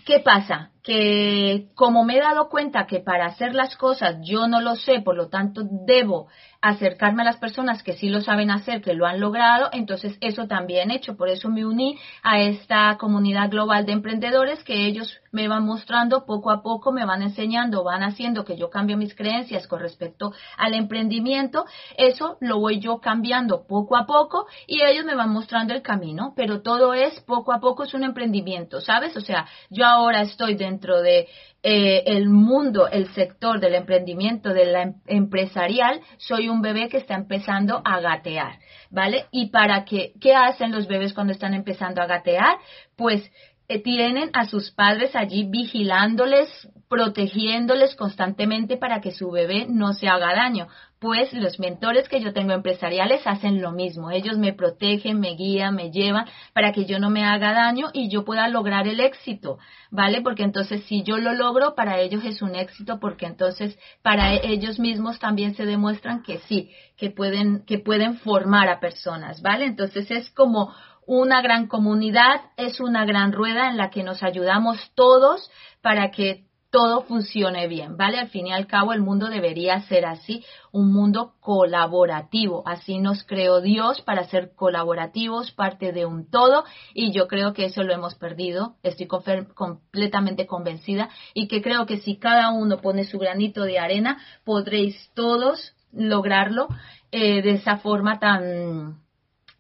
[0.06, 0.72] ¿Qué pasa?
[0.82, 5.02] Que como me he dado cuenta que para hacer las cosas yo no lo sé,
[5.02, 6.30] por lo tanto debo
[6.70, 10.48] acercarme a las personas que sí lo saben hacer, que lo han logrado, entonces eso
[10.48, 11.16] también he hecho.
[11.16, 16.26] Por eso me uní a esta comunidad global de emprendedores que ellos me van mostrando
[16.26, 20.34] poco a poco, me van enseñando, van haciendo que yo cambie mis creencias con respecto
[20.58, 21.66] al emprendimiento.
[21.98, 26.34] Eso lo voy yo cambiando poco a poco y ellos me van mostrando el camino,
[26.36, 29.16] pero todo es poco a poco, es un emprendimiento, ¿sabes?
[29.16, 31.28] O sea, yo ahora estoy dentro de
[31.68, 36.98] eh, el mundo, el sector del emprendimiento, de la em-, empresarial, soy un bebé que
[36.98, 38.60] está empezando a gatear,
[38.92, 39.26] ¿vale?
[39.32, 42.58] Y para que, ¿qué hacen los bebés cuando están empezando a gatear?
[42.96, 43.32] Pues
[43.68, 50.08] eh, tienen a sus padres allí vigilándoles, protegiéndoles constantemente para que su bebé no se
[50.08, 50.68] haga daño.
[51.00, 54.12] Pues los mentores que yo tengo empresariales hacen lo mismo.
[54.12, 58.10] Ellos me protegen, me guían, me llevan para que yo no me haga daño y
[58.10, 59.58] yo pueda lograr el éxito,
[59.92, 60.22] ¿vale?
[60.22, 64.80] Porque entonces si yo lo logro, para ellos es un éxito porque entonces para ellos
[64.80, 69.66] mismos también se demuestran que sí, que pueden, que pueden formar a personas, ¿vale?
[69.66, 70.74] Entonces es como
[71.08, 76.45] una gran comunidad, es una gran rueda en la que nos ayudamos todos para que
[76.76, 78.20] todo funcione bien, ¿vale?
[78.20, 82.64] Al fin y al cabo el mundo debería ser así, un mundo colaborativo.
[82.68, 87.64] Así nos creó Dios para ser colaborativos, parte de un todo, y yo creo que
[87.64, 93.06] eso lo hemos perdido, estoy completamente convencida, y que creo que si cada uno pone
[93.06, 96.68] su granito de arena, podréis todos lograrlo
[97.14, 99.02] eh, de esa forma tan,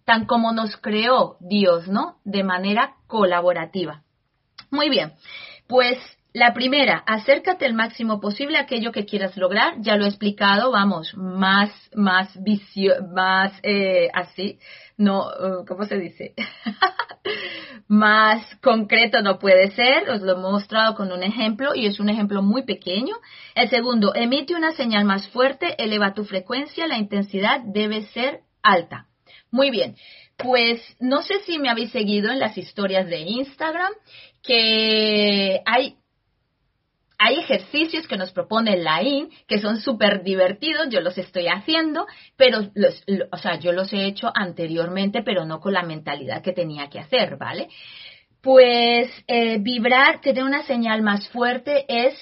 [0.04, 2.18] tan como nos creó Dios, ¿no?
[2.26, 4.04] De manera colaborativa.
[4.70, 5.14] Muy bien,
[5.68, 5.98] pues
[6.36, 9.76] la primera, acércate el máximo posible a aquello que quieras lograr.
[9.80, 14.60] Ya lo he explicado, vamos, más, más visión, más eh, así,
[14.98, 16.34] no, uh, ¿cómo se dice?
[17.88, 20.10] más concreto no puede ser.
[20.10, 23.16] Os lo he mostrado con un ejemplo y es un ejemplo muy pequeño.
[23.56, 29.08] El segundo, emite una señal más fuerte, eleva tu frecuencia, la intensidad debe ser alta.
[29.52, 29.96] Muy bien,
[30.36, 33.94] pues no sé si me habéis seguido en las historias de Instagram,
[34.44, 35.96] que hay
[37.18, 42.06] hay ejercicios que nos propone la IN que son súper divertidos, yo los estoy haciendo,
[42.36, 42.60] pero
[43.32, 47.00] o sea, yo los he hecho anteriormente, pero no con la mentalidad que tenía que
[47.00, 47.70] hacer, ¿vale?
[48.42, 52.14] Pues eh, vibrar, tener una señal más fuerte es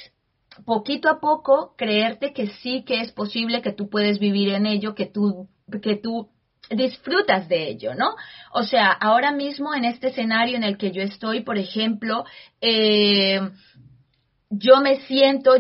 [0.66, 4.96] poquito a poco creerte que sí que es posible, que tú puedes vivir en ello,
[4.96, 5.50] que tú,
[5.82, 6.30] que tú
[6.70, 8.16] disfrutas de ello, ¿no?
[8.54, 12.24] O sea, ahora mismo en este escenario en el que yo estoy, por ejemplo,
[12.62, 13.42] eh,
[14.58, 15.56] yo me siento,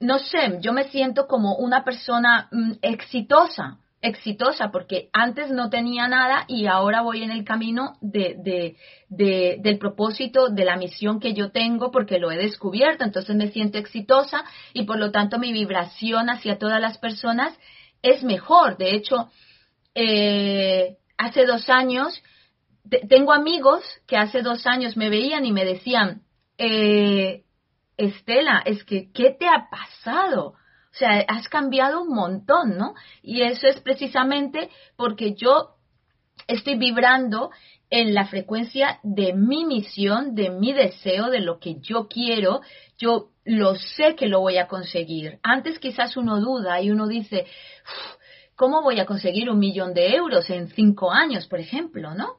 [0.00, 6.06] no sé, yo me siento como una persona mm, exitosa, exitosa, porque antes no tenía
[6.06, 8.76] nada y ahora voy en el camino de, de,
[9.08, 13.48] de, del propósito, de la misión que yo tengo, porque lo he descubierto, entonces me
[13.48, 17.58] siento exitosa y por lo tanto mi vibración hacia todas las personas
[18.02, 18.76] es mejor.
[18.76, 19.30] De hecho,
[19.94, 22.22] eh, hace dos años,
[23.08, 26.22] tengo amigos que hace dos años me veían y me decían,
[26.58, 27.42] eh,
[27.96, 30.48] Estela, es que, ¿qué te ha pasado?
[30.48, 32.94] O sea, has cambiado un montón, ¿no?
[33.22, 35.76] Y eso es precisamente porque yo
[36.48, 37.50] estoy vibrando
[37.90, 42.60] en la frecuencia de mi misión, de mi deseo, de lo que yo quiero,
[42.98, 45.38] yo lo sé que lo voy a conseguir.
[45.42, 47.46] Antes quizás uno duda y uno dice,
[48.56, 52.38] ¿cómo voy a conseguir un millón de euros en cinco años, por ejemplo, no?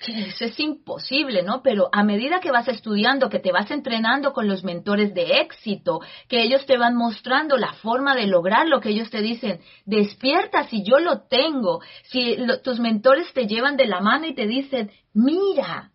[0.00, 1.62] Eso es imposible, ¿no?
[1.62, 6.00] Pero a medida que vas estudiando, que te vas entrenando con los mentores de éxito,
[6.28, 10.68] que ellos te van mostrando la forma de lograr lo que ellos te dicen, despierta
[10.68, 14.90] si yo lo tengo, si tus mentores te llevan de la mano y te dicen,
[15.14, 15.90] mira,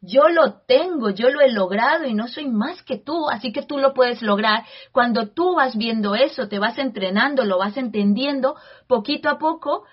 [0.00, 3.62] yo lo tengo, yo lo he logrado y no soy más que tú, así que
[3.62, 4.64] tú lo puedes lograr.
[4.92, 9.84] Cuando tú vas viendo eso, te vas entrenando, lo vas entendiendo, poquito a poco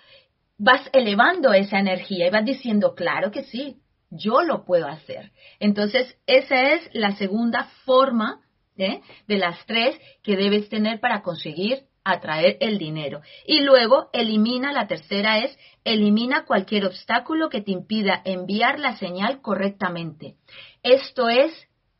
[0.63, 3.78] vas elevando esa energía y vas diciendo, claro que sí,
[4.12, 5.32] yo lo puedo hacer.
[5.60, 8.41] Entonces, esa es la segunda forma
[8.78, 9.02] ¿eh?
[9.28, 13.21] de las tres que debes tener para conseguir atraer el dinero.
[13.47, 19.41] Y luego elimina, la tercera es, elimina cualquier obstáculo que te impida enviar la señal
[19.41, 20.36] correctamente.
[20.84, 21.52] Esto es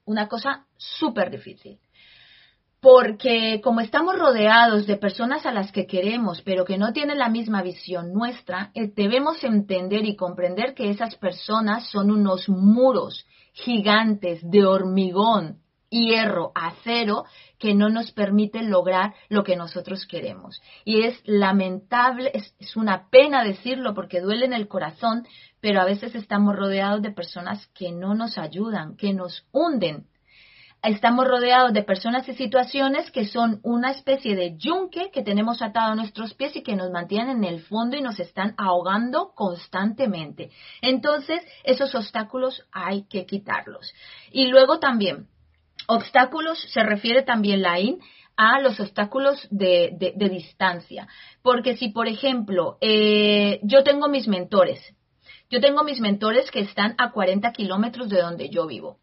[0.06, 1.80] una cosa súper difícil
[2.82, 7.30] porque como estamos rodeados de personas a las que queremos, pero que no tienen la
[7.30, 14.40] misma visión nuestra, eh, debemos entender y comprender que esas personas son unos muros gigantes
[14.44, 15.60] de hormigón,
[15.92, 17.26] hierro, acero,
[17.60, 20.60] que no nos permiten lograr lo que nosotros queremos.
[20.84, 25.28] Y es lamentable, es, es una pena decirlo porque duele en el corazón,
[25.60, 30.08] pero a veces estamos rodeados de personas que no nos ayudan, que nos hunden
[30.84, 35.92] estamos rodeados de personas y situaciones que son una especie de yunque que tenemos atado
[35.92, 40.50] a nuestros pies y que nos mantienen en el fondo y nos están ahogando constantemente.
[40.82, 43.94] Entonces, esos obstáculos hay que quitarlos.
[44.32, 45.28] Y luego también,
[45.88, 48.00] obstáculos se refiere también la IN
[48.36, 51.08] a los obstáculos de, distancia.
[51.44, 54.82] Porque si, por ejemplo, eh, yo tengo mis mentores,
[55.52, 58.98] yo tengo mis mentores que están a 40 kilómetros de donde yo vivo.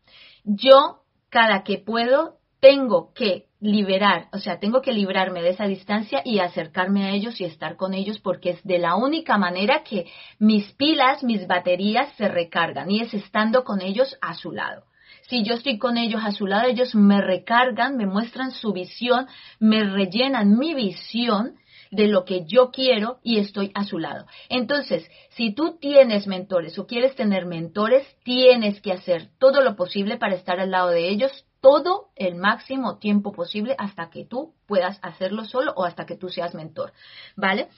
[0.44, 6.22] Yo cada que puedo, tengo que liberar, o sea, tengo que librarme de esa distancia
[6.24, 10.06] y acercarme a ellos y estar con ellos porque es de la única manera que
[10.38, 14.84] mis pilas, mis baterías se recargan y es estando con ellos a su lado.
[15.28, 19.26] Si yo estoy con ellos a su lado, ellos me recargan, me muestran su visión,
[19.58, 21.56] me rellenan mi visión
[21.90, 24.26] de lo que yo quiero y estoy a su lado.
[24.48, 30.16] Entonces, si tú tienes mentores o quieres tener mentores, tienes que hacer todo lo posible
[30.16, 34.98] para estar al lado de ellos todo el máximo tiempo posible hasta que tú puedas
[35.02, 36.92] hacerlo solo o hasta que tú seas mentor.
[37.36, 37.68] ¿Vale?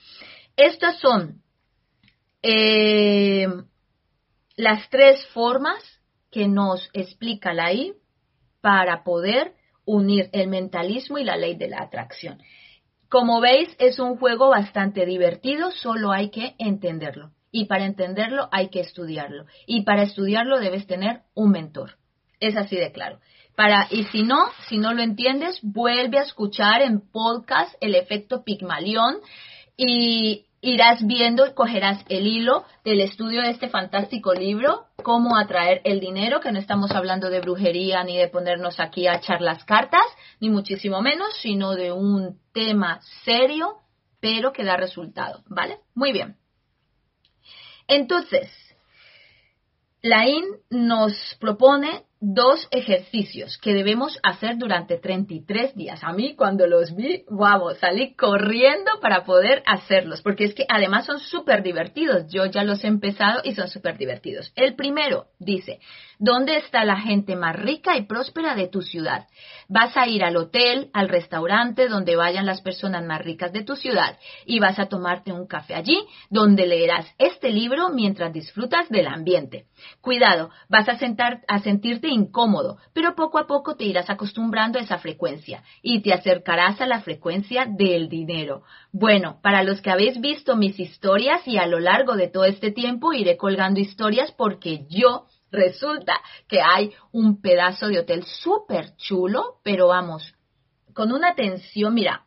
[0.55, 1.41] Estas son
[2.43, 3.47] eh,
[4.55, 5.83] las tres formas
[6.29, 7.93] que nos explica la I
[8.61, 9.53] para poder
[9.85, 12.41] unir el mentalismo y la ley de la atracción.
[13.11, 17.31] Como veis, es un juego bastante divertido, solo hay que entenderlo.
[17.51, 19.47] Y para entenderlo hay que estudiarlo.
[19.67, 21.97] Y para estudiarlo debes tener un mentor.
[22.39, 23.19] Es así de claro.
[23.53, 28.45] Para, y si no, si no lo entiendes, vuelve a escuchar en podcast el efecto
[28.45, 29.17] Pigmalión
[29.75, 35.81] y irás viendo y cogerás el hilo del estudio de este fantástico libro, Cómo atraer
[35.83, 39.65] el dinero, que no estamos hablando de brujería ni de ponernos aquí a echar las
[39.65, 40.05] cartas,
[40.39, 43.77] ni muchísimo menos, sino de un tema serio,
[44.19, 45.79] pero que da resultado, ¿vale?
[45.95, 46.37] Muy bien.
[47.87, 48.49] Entonces,
[50.03, 56.03] Lain nos propone dos ejercicios que debemos hacer durante 33 días.
[56.03, 61.07] A mí cuando los vi, vamos, salí corriendo para poder hacerlos, porque es que además
[61.07, 62.31] son súper divertidos.
[62.31, 64.53] Yo ya los he empezado y son súper divertidos.
[64.55, 65.79] El primero dice,
[66.19, 69.25] ¿dónde está la gente más rica y próspera de tu ciudad?
[69.67, 73.75] Vas a ir al hotel, al restaurante donde vayan las personas más ricas de tu
[73.75, 75.97] ciudad y vas a tomarte un café allí
[76.29, 79.65] donde leerás este libro mientras disfrutas del ambiente.
[80.01, 84.81] Cuidado, vas a, sentar, a sentirte incómodo, pero poco a poco te irás acostumbrando a
[84.81, 88.63] esa frecuencia y te acercarás a la frecuencia del dinero.
[88.91, 92.71] Bueno, para los que habéis visto mis historias y a lo largo de todo este
[92.71, 99.59] tiempo iré colgando historias porque yo resulta que hay un pedazo de hotel súper chulo,
[99.63, 100.33] pero vamos,
[100.93, 102.25] con una atención, mira,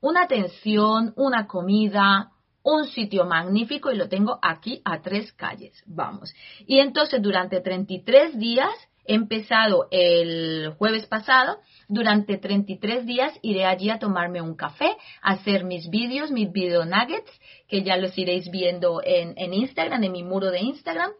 [0.00, 6.32] una atención, una comida, un sitio magnífico y lo tengo aquí a tres calles, vamos.
[6.66, 8.70] Y entonces durante 33 días
[9.14, 11.58] empezado el jueves pasado.
[11.88, 16.84] Durante 33 días iré allí a tomarme un café, a hacer mis vídeos, mis video
[16.84, 17.30] nuggets,
[17.66, 21.10] que ya los iréis viendo en, Instagram, en mi muro de Instagram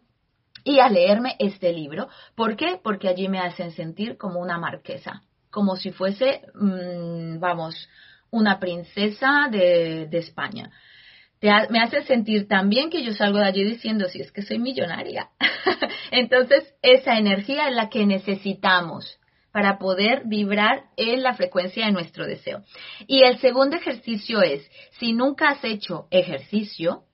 [0.62, 2.09] y a leerme este libro.
[2.36, 2.80] ¿Por qué?
[2.82, 7.88] Porque allí me hacen sentir como una marquesa, como si fuese, mm, vamos,
[8.30, 10.70] una princesa de, de, España.
[11.43, 15.30] Me hace sentir también que yo salgo de allí diciendo, si es que soy millonaria.
[16.11, 19.18] Entonces, esa energía es la que necesitamos
[19.53, 22.62] para poder vibrar en la frecuencia de nuestro deseo.
[23.07, 24.68] Y el segundo ejercicio es,
[24.99, 27.05] si nunca has hecho ejercicio,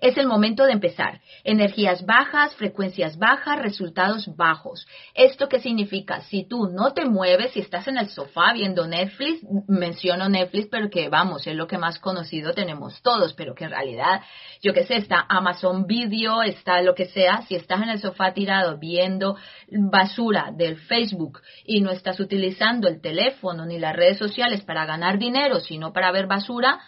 [0.00, 1.20] es el momento de empezar.
[1.44, 4.86] Energías bajas, frecuencias bajas, resultados bajos.
[5.14, 6.20] ¿Esto qué significa?
[6.22, 10.90] Si tú no te mueves, si estás en el sofá viendo Netflix, menciono Netflix, pero
[10.90, 14.20] que vamos, es lo que más conocido tenemos todos, pero que en realidad,
[14.62, 18.34] yo qué sé, está Amazon Video, está lo que sea, si estás en el sofá
[18.34, 19.36] tirado viendo
[19.70, 25.18] basura del Facebook y no estás utilizando el teléfono ni las redes sociales para ganar
[25.18, 26.80] dinero, sino para ver basura,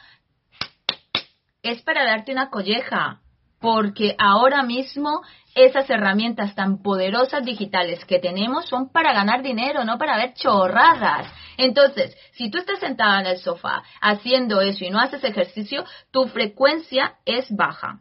[1.63, 3.21] es para darte una colleja,
[3.61, 5.23] porque ahora mismo
[5.55, 11.33] esas herramientas tan poderosas digitales que tenemos son para ganar dinero, no para ver chorradas.
[11.57, 16.27] Entonces, si tú estás sentada en el sofá haciendo eso y no haces ejercicio, tu
[16.27, 18.01] frecuencia es baja.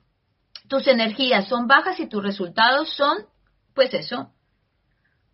[0.67, 3.17] Tus energías son bajas y tus resultados son,
[3.75, 4.31] pues eso,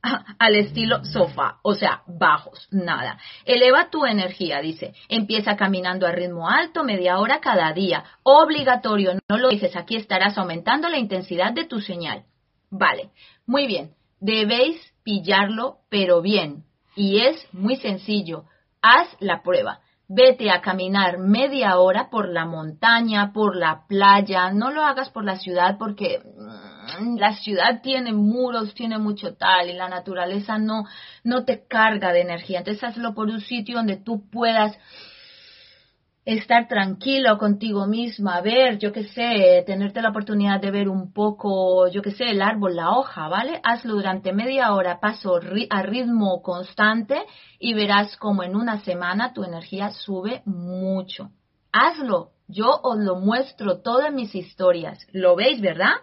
[0.39, 3.17] al estilo sofá, o sea, bajos, nada.
[3.45, 4.93] Eleva tu energía, dice.
[5.09, 8.03] Empieza caminando a ritmo alto, media hora cada día.
[8.23, 12.23] Obligatorio, no lo dices, aquí estarás aumentando la intensidad de tu señal.
[12.69, 13.11] Vale,
[13.45, 13.95] muy bien.
[14.19, 16.63] Debéis pillarlo, pero bien.
[16.95, 18.45] Y es muy sencillo.
[18.81, 19.79] Haz la prueba.
[20.09, 24.51] Vete a caminar media hora por la montaña, por la playa.
[24.51, 26.21] No lo hagas por la ciudad porque
[26.99, 30.85] Mm, la ciudad tiene muros, tiene mucho tal, y la naturaleza no,
[31.23, 32.59] no te carga de energía.
[32.59, 34.77] Entonces hazlo por un sitio donde tú puedas
[36.27, 41.87] estar tranquilo contigo misma, ver, yo qué sé, tenerte la oportunidad de ver un poco,
[41.87, 43.61] yo qué sé, el árbol, la hoja, ¿vale?
[43.63, 47.23] Hazlo durante media hora, paso a ritmo constante
[47.59, 51.29] y verás como en una semana tu energía sube mucho.
[51.71, 55.07] Hazlo, yo os lo muestro todo en mis historias.
[55.13, 55.93] ¿Lo veis, verdad?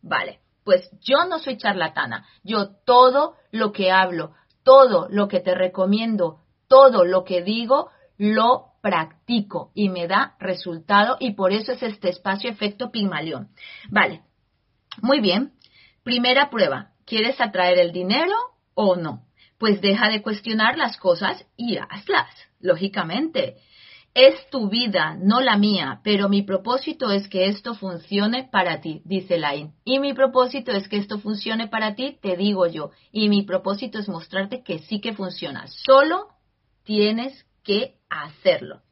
[0.00, 2.24] Vale, pues yo no soy charlatana.
[2.42, 4.32] Yo todo lo que hablo,
[4.62, 11.16] todo lo que te recomiendo, todo lo que digo, lo practico y me da resultado
[11.18, 13.48] y por eso es este espacio efecto Pigmalión.
[13.88, 14.20] Vale,
[15.00, 15.54] muy bien.
[16.02, 18.36] Primera prueba, ¿quieres atraer el dinero
[18.74, 19.24] o no?
[19.56, 22.28] Pues deja de cuestionar las cosas y hazlas,
[22.60, 23.56] lógicamente.
[24.12, 29.00] Es tu vida, no la mía, pero mi propósito es que esto funcione para ti,
[29.06, 29.72] dice Lain.
[29.86, 32.90] Y mi propósito es que esto funcione para ti, te digo yo.
[33.10, 35.68] Y mi propósito es mostrarte que sí que funciona.
[35.68, 36.28] Solo
[36.84, 38.82] tienes que hacerlo.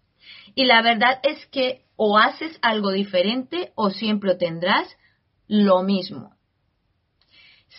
[0.55, 4.89] Y la verdad es que o haces algo diferente o siempre tendrás
[5.47, 6.35] lo mismo.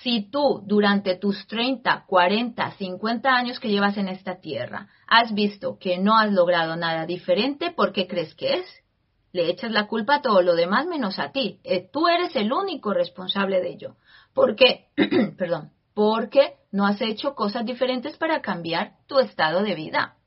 [0.01, 5.77] Si tú durante tus 30, 40, 50 años que llevas en esta tierra has visto
[5.77, 8.83] que no has logrado nada diferente, ¿por qué crees que es?
[9.31, 11.59] Le echas la culpa a todo lo demás menos a ti.
[11.63, 13.95] Eh, tú eres el único responsable de ello.
[14.33, 14.87] ¿Por qué?
[15.37, 15.71] Perdón.
[15.93, 20.17] Porque no has hecho cosas diferentes para cambiar tu estado de vida.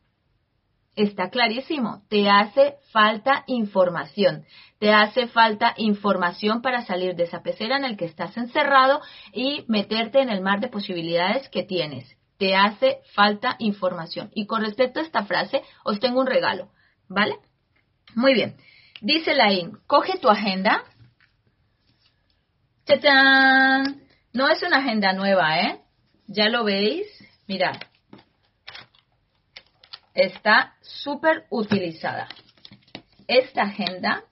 [0.97, 4.47] Está clarísimo, te hace falta información,
[4.79, 9.67] te hace falta información para salir de esa pecera en el que estás encerrado y
[9.69, 12.17] meterte en el mar de posibilidades que tienes.
[12.39, 14.31] Te hace falta información.
[14.35, 16.71] Y con respecto a esta frase, os tengo un regalo,
[17.09, 17.37] ¿vale?
[18.15, 18.57] Muy bien.
[19.03, 20.83] Dice Lain, coge tu agenda.
[22.87, 24.03] ¡Chachán!
[24.33, 25.81] No es una agenda nueva, ¿eh?
[26.27, 27.07] Ya lo veis.
[27.47, 27.77] Mirad,
[30.17, 32.27] está súper utilizada.
[33.29, 34.25] Esta agenda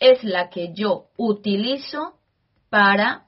[0.00, 2.18] es la que yo utilizo
[2.68, 3.26] para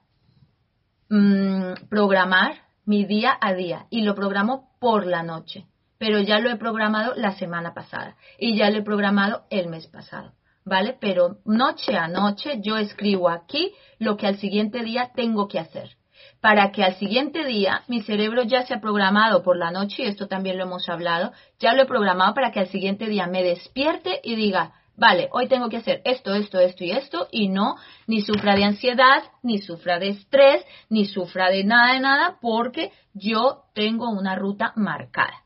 [1.09, 5.67] mm, programar mi día a día y lo programo por la noche.
[5.99, 9.87] Pero ya lo he programado la semana pasada y ya lo he programado el mes
[9.87, 10.35] pasado.
[10.65, 10.97] ¿Vale?
[11.01, 15.97] Pero noche a noche yo escribo aquí lo que al siguiente día tengo que hacer
[16.41, 20.29] para que al siguiente día mi cerebro ya sea programado por la noche, y esto
[20.29, 24.21] también lo hemos hablado, ya lo he programado para que al siguiente día me despierte
[24.23, 27.77] y diga, vale, hoy tengo que hacer esto, esto, esto y esto, y no
[28.07, 32.93] ni sufra de ansiedad, ni sufra de estrés, ni sufra de nada de nada, porque
[33.13, 35.43] yo tengo una ruta marcada.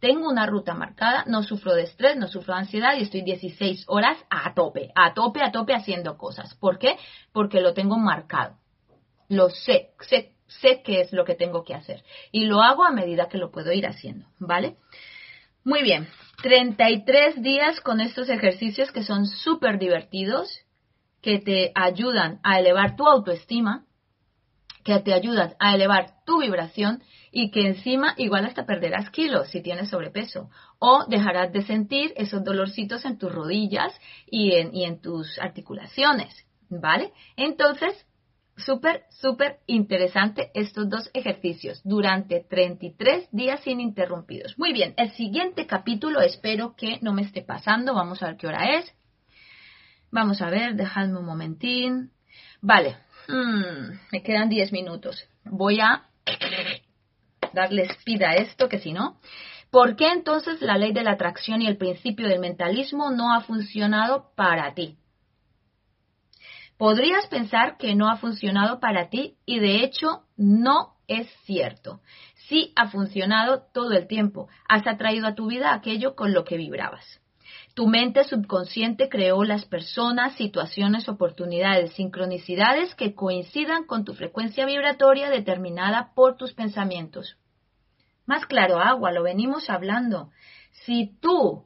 [0.00, 3.84] Tengo una ruta marcada, no sufro de estrés, no sufro de ansiedad y estoy 16
[3.86, 6.56] horas a tope, a tope, a tope haciendo cosas.
[6.56, 6.96] ¿Por qué?
[7.32, 8.56] Porque lo tengo marcado
[9.32, 12.92] lo sé, sé, sé qué es lo que tengo que hacer y lo hago a
[12.92, 14.76] medida que lo puedo ir haciendo, ¿vale?
[15.64, 16.08] Muy bien,
[16.42, 20.48] 33 días con estos ejercicios que son súper divertidos,
[21.20, 23.84] que te ayudan a elevar tu autoestima
[24.84, 29.62] que te ayudan a elevar tu vibración y que encima igual hasta perderás kilos si
[29.62, 33.94] tienes sobrepeso o dejarás de sentir esos dolorcitos en tus rodillas
[34.26, 36.34] y en, y en tus articulaciones,
[36.68, 37.12] ¿vale?
[37.36, 37.94] Entonces,
[38.56, 44.58] súper, súper interesante estos dos ejercicios durante 33 días ininterrumpidos.
[44.58, 48.46] Muy bien, el siguiente capítulo espero que no me esté pasando, vamos a ver qué
[48.46, 48.92] hora es.
[50.10, 52.10] Vamos a ver, dejadme un momentín.
[52.60, 52.96] Vale,
[53.28, 55.26] mm, me quedan 10 minutos.
[55.44, 56.04] Voy a
[57.54, 59.18] darle speed a esto, que si no.
[59.70, 63.40] ¿Por qué entonces la ley de la atracción y el principio del mentalismo no ha
[63.40, 64.98] funcionado para ti?
[66.82, 72.00] Podrías pensar que no ha funcionado para ti y de hecho no es cierto.
[72.48, 74.48] Sí ha funcionado todo el tiempo.
[74.68, 77.20] Has atraído a tu vida aquello con lo que vibrabas.
[77.74, 85.30] Tu mente subconsciente creó las personas, situaciones, oportunidades, sincronicidades que coincidan con tu frecuencia vibratoria
[85.30, 87.36] determinada por tus pensamientos.
[88.26, 90.32] Más claro, agua, lo venimos hablando.
[90.84, 91.64] Si tú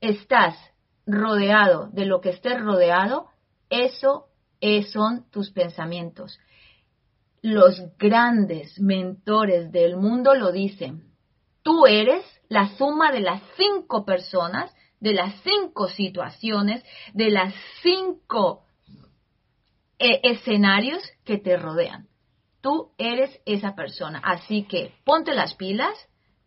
[0.00, 0.54] estás
[1.06, 3.31] rodeado de lo que estés rodeado,
[3.72, 4.28] eso
[4.92, 6.38] son tus pensamientos.
[7.40, 11.12] Los grandes mentores del mundo lo dicen.
[11.62, 17.52] Tú eres la suma de las cinco personas de las cinco situaciones, de las
[17.82, 18.62] cinco
[19.98, 22.06] eh, escenarios que te rodean.
[22.60, 24.20] Tú eres esa persona.
[24.24, 25.92] Así que ponte las pilas,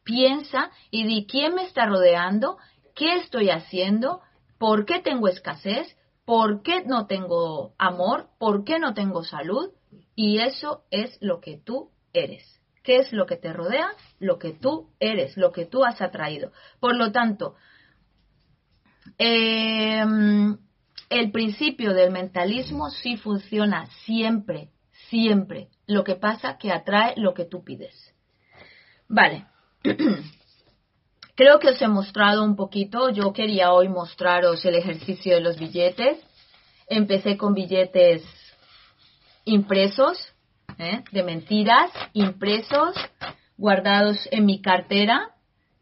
[0.05, 2.57] piensa y di quién me está rodeando,
[2.95, 4.21] qué estoy haciendo,
[4.57, 5.93] por qué tengo escasez,
[6.25, 9.71] por qué no tengo amor, por qué no tengo salud.
[10.15, 12.61] Y eso es lo que tú eres.
[12.83, 13.89] ¿Qué es lo que te rodea?
[14.19, 16.51] Lo que tú eres, lo que tú has atraído.
[16.79, 17.55] Por lo tanto,
[19.17, 20.57] Em,
[21.09, 24.69] el principio del mentalismo sí funciona siempre,
[25.09, 25.69] siempre.
[25.87, 28.13] Lo que pasa que atrae lo que tú pides.
[29.07, 29.45] Vale.
[31.35, 33.09] Creo que os he mostrado un poquito.
[33.09, 36.17] Yo quería hoy mostraros el ejercicio de los billetes.
[36.87, 38.23] Empecé con billetes
[39.43, 40.17] impresos,
[40.77, 41.03] ¿eh?
[41.11, 42.95] de mentiras, impresos,
[43.57, 45.31] guardados en mi cartera,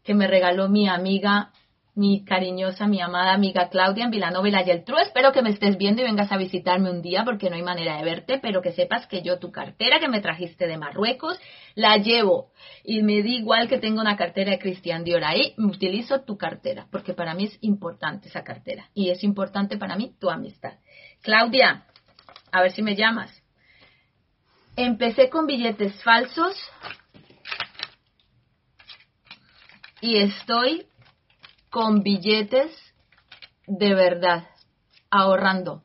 [0.02, 1.52] que me regaló mi amiga
[1.96, 4.96] mi cariñosa, mi amada amiga Claudia en Vilanova y la Yeltru.
[4.98, 7.96] Espero que me estés viendo y vengas a visitarme un día porque no hay manera
[7.96, 11.38] de verte, pero que sepas que yo tu cartera que me trajiste de Marruecos
[11.76, 12.50] la llevo
[12.82, 16.88] y me di igual que tengo una cartera de Cristian Dior ahí, utilizo tu cartera
[16.90, 20.78] porque para mí es importante esa cartera y es importante para mí tu amistad.
[21.22, 21.86] Claudia,
[22.50, 23.30] a ver si me llamas.
[24.76, 26.56] Empecé con billetes falsos
[30.00, 30.88] y estoy
[31.74, 32.70] con billetes
[33.66, 34.44] de verdad,
[35.10, 35.82] ahorrando.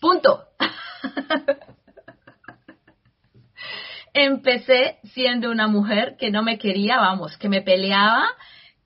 [0.00, 0.44] Punto.
[4.14, 8.30] Empecé siendo una mujer que no me quería, vamos, que me peleaba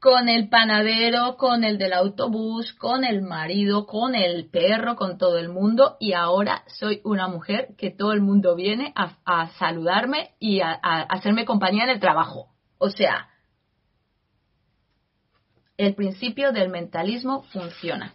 [0.00, 5.38] con el panadero, con el del autobús, con el marido, con el perro, con todo
[5.38, 10.62] el mundo y ahora soy una mujer que todo el mundo viene a, saludarme y
[10.62, 12.48] a hacerme compañía en el trabajo.
[12.78, 13.28] O sea,
[15.82, 18.14] el principio del mentalismo funciona.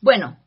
[0.00, 0.38] Bueno,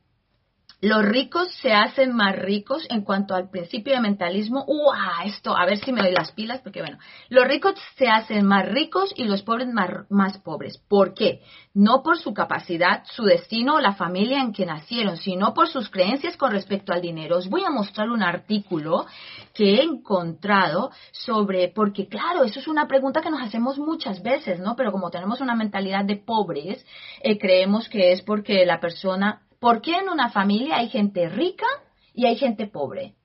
[0.83, 4.65] los ricos se hacen más ricos en cuanto al principio de mentalismo.
[4.67, 5.23] ¡Uah!
[5.23, 6.97] Esto, a ver si me doy las pilas, porque bueno,
[7.29, 9.69] los ricos se hacen más ricos y los pobres
[10.09, 10.77] más, pobres.
[10.89, 11.39] ¿Por qué?
[11.73, 15.89] No por su capacidad, su destino o la familia en que nacieron, sino por sus
[15.89, 17.37] creencias con respecto al dinero.
[17.37, 19.05] Os voy a mostrar un artículo
[19.53, 24.59] que he encontrado sobre, porque claro, eso es una pregunta que nos hacemos muchas veces,
[24.59, 24.75] ¿no?
[24.75, 26.85] Pero como tenemos una mentalidad de pobres,
[27.21, 31.65] eh, creemos que es porque la persona ¿Por qué en una familia hay gente rica
[32.13, 33.15] y hay gente pobre?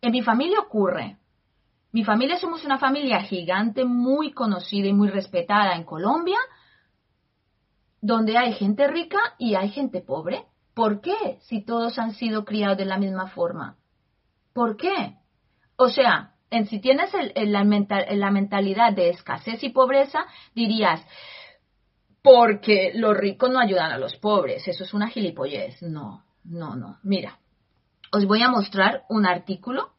[0.00, 1.18] En mi familia ocurre.
[1.92, 6.38] Mi familia somos una familia gigante, muy conocida y muy respetada en Colombia,
[8.00, 10.46] donde hay gente rica y hay gente pobre.
[10.72, 11.36] ¿Por qué?
[11.42, 13.76] Si todos han sido criados de la misma forma.
[14.54, 15.18] ¿Por qué?
[15.76, 20.24] O sea, en, si tienes la, la mentalidad de escasez y pobreza,
[20.54, 21.04] dirías,
[22.22, 24.66] porque los ricos no ayudan a los pobres.
[24.66, 25.82] Eso es una gilipollez.
[25.82, 26.98] No, no, no.
[27.02, 27.38] Mira,
[28.12, 29.90] os voy a mostrar un artículo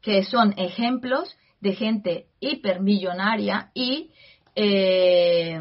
[0.00, 4.12] que son ejemplos de gente hipermillonaria y
[4.54, 5.60] eh,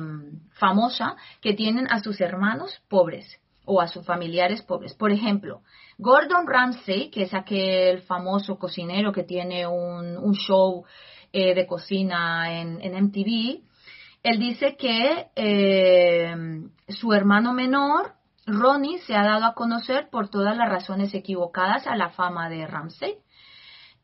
[0.53, 4.93] famosa que tienen a sus hermanos pobres o a sus familiares pobres.
[4.93, 5.61] Por ejemplo,
[5.97, 10.85] Gordon Ramsay, que es aquel famoso cocinero que tiene un, show
[11.33, 13.66] eh, de cocina en, en MTV,
[14.23, 16.35] él dice que eh,
[16.89, 18.13] su hermano menor
[18.45, 22.65] Ronnie se ha dado a conocer por todas las razones equivocadas a la fama de
[22.65, 23.17] Ramsey.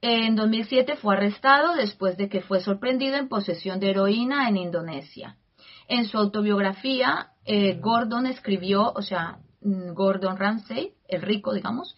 [0.02, 5.38] En 2007 fue arrestado después de que fue sorprendido en posesión de heroína en Indonesia.
[5.88, 11.96] En su autobiografía, eh, Gordon escribió, o sea, mm, Gordon Ramsay, el rico, digamos,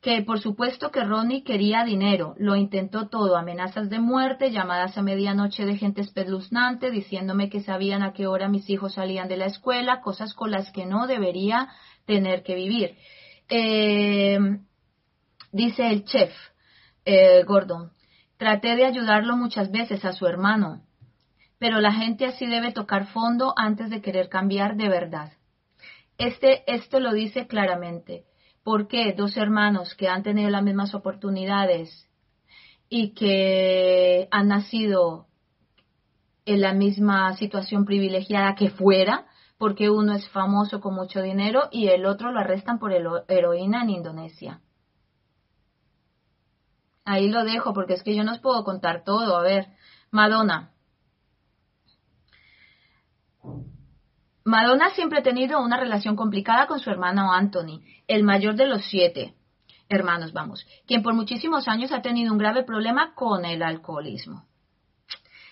[0.00, 5.02] que por supuesto que Ronnie quería dinero, lo intentó todo, amenazas de muerte, llamadas a
[5.02, 9.46] medianoche de gente espeluznante, diciéndome que sabían a qué hora mis hijos salían de la
[9.46, 11.68] escuela, cosas con las que no debería
[12.06, 12.96] tener que vivir.
[13.48, 14.38] Eh,
[15.50, 16.32] dice el chef
[17.04, 17.90] eh, Gordon,
[18.36, 20.82] traté de ayudarlo muchas veces a su hermano,
[21.58, 25.32] pero la gente así debe tocar fondo antes de querer cambiar de verdad.
[26.18, 28.27] Este, esto lo dice claramente.
[28.68, 32.06] ¿Por qué dos hermanos que han tenido las mismas oportunidades
[32.90, 35.26] y que han nacido
[36.44, 39.24] en la misma situación privilegiada que fuera,
[39.56, 43.88] porque uno es famoso con mucho dinero y el otro lo arrestan por heroína en
[43.88, 44.60] Indonesia?
[47.06, 49.38] Ahí lo dejo porque es que yo no os puedo contar todo.
[49.38, 49.68] A ver,
[50.10, 50.72] Madonna.
[54.48, 58.82] Madonna siempre ha tenido una relación complicada con su hermano Anthony, el mayor de los
[58.86, 59.34] siete
[59.90, 64.46] hermanos, vamos, quien por muchísimos años ha tenido un grave problema con el alcoholismo.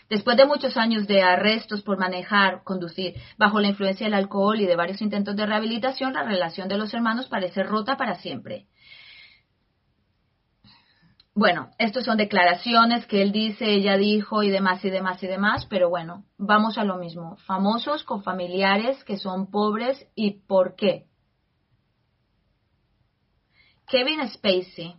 [0.08, 4.66] Después de muchos años de arrestos por manejar, conducir bajo la influencia del alcohol y
[4.66, 8.66] de varios intentos de rehabilitación, la relación de los hermanos parece rota para siempre.
[11.38, 15.66] Bueno, estas son declaraciones que él dice, ella dijo y demás y demás y demás,
[15.66, 17.36] pero bueno, vamos a lo mismo.
[17.44, 21.04] Famosos con familiares que son pobres y por qué.
[23.86, 24.96] Kevin Spacey.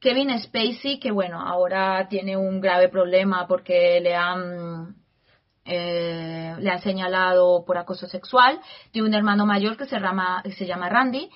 [0.00, 4.96] Kevin Spacey, que bueno, ahora tiene un grave problema porque le han,
[5.66, 8.58] eh, le han señalado por acoso sexual.
[8.90, 11.28] Tiene un hermano mayor que se llama, se llama Randy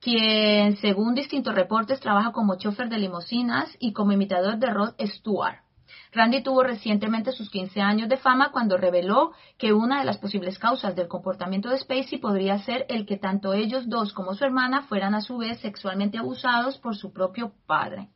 [0.00, 5.66] quien, según distintos reportes, trabaja como chofer de limusinas y como imitador de Rod Stewart.
[6.12, 10.58] Randy tuvo recientemente sus 15 años de fama cuando reveló que una de las posibles
[10.58, 14.82] causas del comportamiento de Spacey podría ser el que tanto ellos dos como su hermana
[14.82, 18.08] fueran a su vez sexualmente abusados por su propio padre.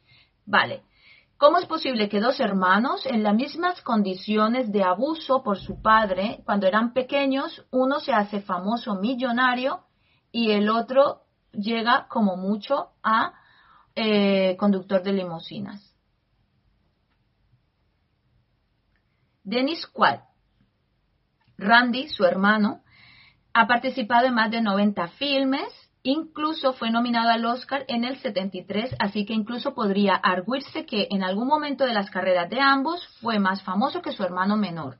[0.46, 0.82] Vale.
[1.36, 6.42] ¿Cómo es posible que dos hermanos en las mismas condiciones de abuso por su padre,
[6.44, 9.84] cuando eran pequeños, uno se hace famoso millonario
[10.32, 11.22] y el otro
[11.52, 13.34] llega como mucho a
[13.94, 15.94] eh, conductor de limusinas.
[19.42, 20.20] Dennis Quad.
[21.58, 22.82] Randy, su hermano,
[23.52, 25.68] ha participado en más de 90 filmes,
[26.02, 31.22] incluso fue nominado al Oscar en el 73, así que incluso podría arguirse que en
[31.22, 34.98] algún momento de las carreras de ambos fue más famoso que su hermano menor.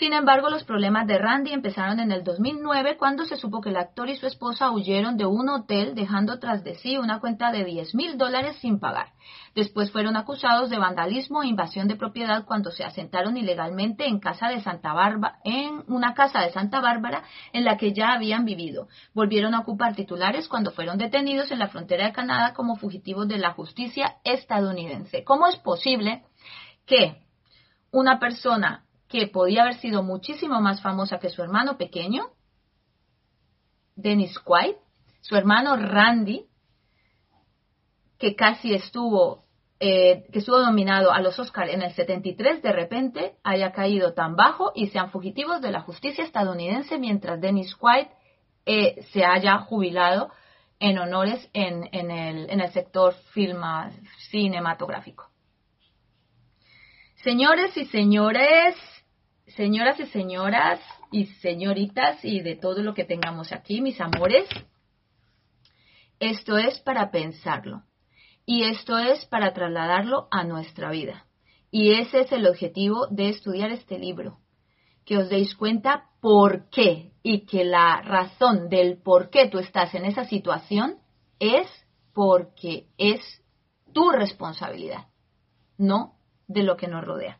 [0.00, 3.76] Sin embargo, los problemas de Randy empezaron en el 2009 cuando se supo que el
[3.76, 7.66] actor y su esposa huyeron de un hotel dejando tras de sí una cuenta de
[7.66, 9.12] 10 mil dólares sin pagar.
[9.54, 14.48] Después fueron acusados de vandalismo e invasión de propiedad cuando se asentaron ilegalmente en, casa
[14.48, 17.22] de Santa Bárbara, en una casa de Santa Bárbara
[17.52, 18.88] en la que ya habían vivido.
[19.12, 23.36] Volvieron a ocupar titulares cuando fueron detenidos en la frontera de Canadá como fugitivos de
[23.36, 25.24] la justicia estadounidense.
[25.24, 26.24] ¿Cómo es posible
[26.86, 27.20] que
[27.92, 32.28] una persona que podía haber sido muchísimo más famosa que su hermano pequeño,
[33.96, 34.76] Dennis Quaid,
[35.20, 36.46] su hermano Randy,
[38.18, 39.46] que casi estuvo,
[39.80, 44.36] eh, que estuvo nominado a los Oscars en el 73, de repente haya caído tan
[44.36, 48.06] bajo y sean fugitivos de la justicia estadounidense mientras Dennis Quaid
[48.64, 50.30] eh, se haya jubilado
[50.78, 53.90] en honores en, el, en el sector filma,
[54.30, 55.30] cinematográfico.
[57.16, 58.76] Señores y señores,
[59.56, 60.80] señoras y señoras
[61.10, 64.48] y señoritas y de todo lo que tengamos aquí, mis amores,
[66.18, 67.82] esto es para pensarlo
[68.46, 71.26] y esto es para trasladarlo a nuestra vida.
[71.70, 74.38] Y ese es el objetivo de estudiar este libro,
[75.04, 79.94] que os deis cuenta por qué y que la razón del por qué tú estás
[79.94, 80.96] en esa situación
[81.38, 81.68] es
[82.12, 83.20] porque es
[83.92, 85.06] tu responsabilidad,
[85.78, 86.16] no
[86.48, 87.38] de lo que nos rodea.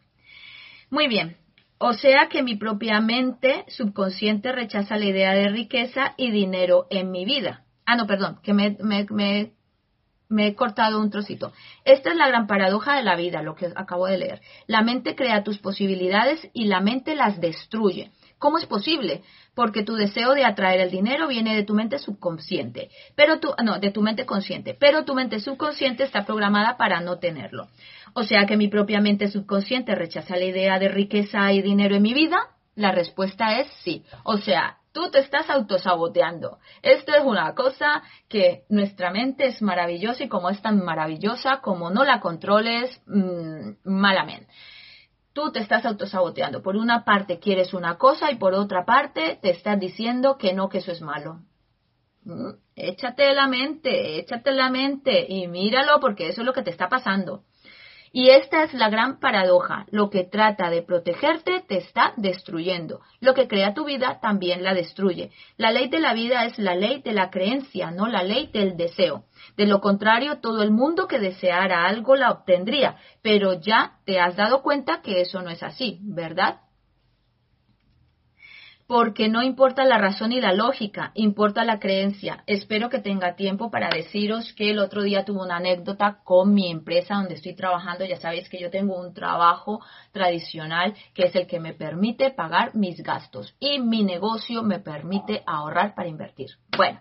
[0.90, 1.36] Muy bien,
[1.82, 7.10] o sea que mi propia mente subconsciente rechaza la idea de riqueza y dinero en
[7.10, 7.64] mi vida.
[7.86, 11.54] Ah, no, perdón, que me, me, he cortado un trocito.
[11.86, 14.42] Esta es la gran paradoja de la vida, lo que acabo de leer.
[14.66, 18.10] La mente crea tus posibilidades y la mente las destruye.
[18.40, 19.22] ¿Cómo es posible?
[19.54, 23.78] Porque tu deseo de atraer el dinero viene de tu mente subconsciente, pero tu, no,
[23.78, 27.68] de tu mente consciente, pero tu mente subconsciente está programada para no tenerlo.
[28.14, 32.02] O sea que mi propia mente subconsciente rechaza la idea de riqueza y dinero en
[32.02, 32.48] mi vida.
[32.74, 34.04] La respuesta es sí.
[34.24, 36.58] O sea, Tú te estás autosaboteando.
[36.82, 41.90] Esto es una cosa que nuestra mente es maravillosa y como es tan maravillosa, como
[41.90, 44.48] no la controles, mmm, malamente.
[45.32, 46.62] Tú te estás autosaboteando.
[46.62, 50.68] Por una parte quieres una cosa y por otra parte te estás diciendo que no,
[50.68, 51.40] que eso es malo.
[52.24, 56.70] Mm, échate la mente, échate la mente y míralo porque eso es lo que te
[56.70, 57.44] está pasando.
[58.12, 59.86] Y esta es la gran paradoja.
[59.90, 63.00] Lo que trata de protegerte te está destruyendo.
[63.20, 65.30] Lo que crea tu vida también la destruye.
[65.56, 68.76] La ley de la vida es la ley de la creencia, no la ley del
[68.76, 69.24] deseo.
[69.56, 72.96] De lo contrario, todo el mundo que deseara algo la obtendría.
[73.22, 76.60] Pero ya te has dado cuenta que eso no es así, ¿verdad?
[78.90, 82.42] Porque no importa la razón y la lógica, importa la creencia.
[82.48, 86.72] Espero que tenga tiempo para deciros que el otro día tuve una anécdota con mi
[86.72, 88.04] empresa donde estoy trabajando.
[88.04, 89.80] Ya sabéis que yo tengo un trabajo
[90.10, 95.44] tradicional que es el que me permite pagar mis gastos y mi negocio me permite
[95.46, 96.48] ahorrar para invertir.
[96.76, 96.98] Bueno,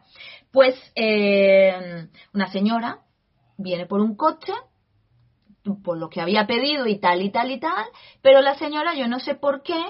[0.52, 3.00] pues eh, una señora
[3.58, 4.54] viene por un coche
[5.84, 7.86] por lo que había pedido y tal y tal y tal,
[8.22, 9.82] pero la señora yo no sé por qué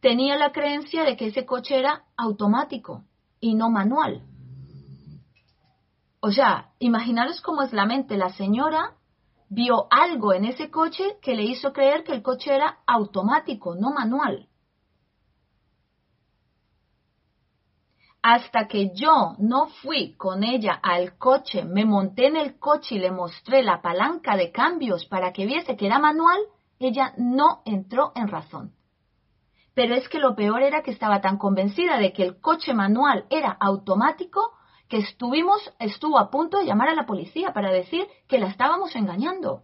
[0.00, 3.04] tenía la creencia de que ese coche era automático
[3.38, 4.22] y no manual.
[6.20, 8.16] O sea, imaginaros cómo es la mente.
[8.16, 8.96] La señora
[9.48, 13.90] vio algo en ese coche que le hizo creer que el coche era automático, no
[13.90, 14.46] manual.
[18.22, 22.98] Hasta que yo no fui con ella al coche, me monté en el coche y
[22.98, 26.38] le mostré la palanca de cambios para que viese que era manual,
[26.78, 28.74] ella no entró en razón
[29.80, 33.24] pero es que lo peor era que estaba tan convencida de que el coche manual
[33.30, 34.52] era automático
[34.90, 38.94] que estuvimos, estuvo a punto de llamar a la policía para decir que la estábamos
[38.94, 39.62] engañando.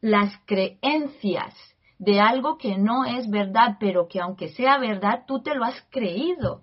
[0.00, 1.54] Las creencias
[2.00, 5.80] de algo que no es verdad, pero que aunque sea verdad, tú te lo has
[5.90, 6.62] creído.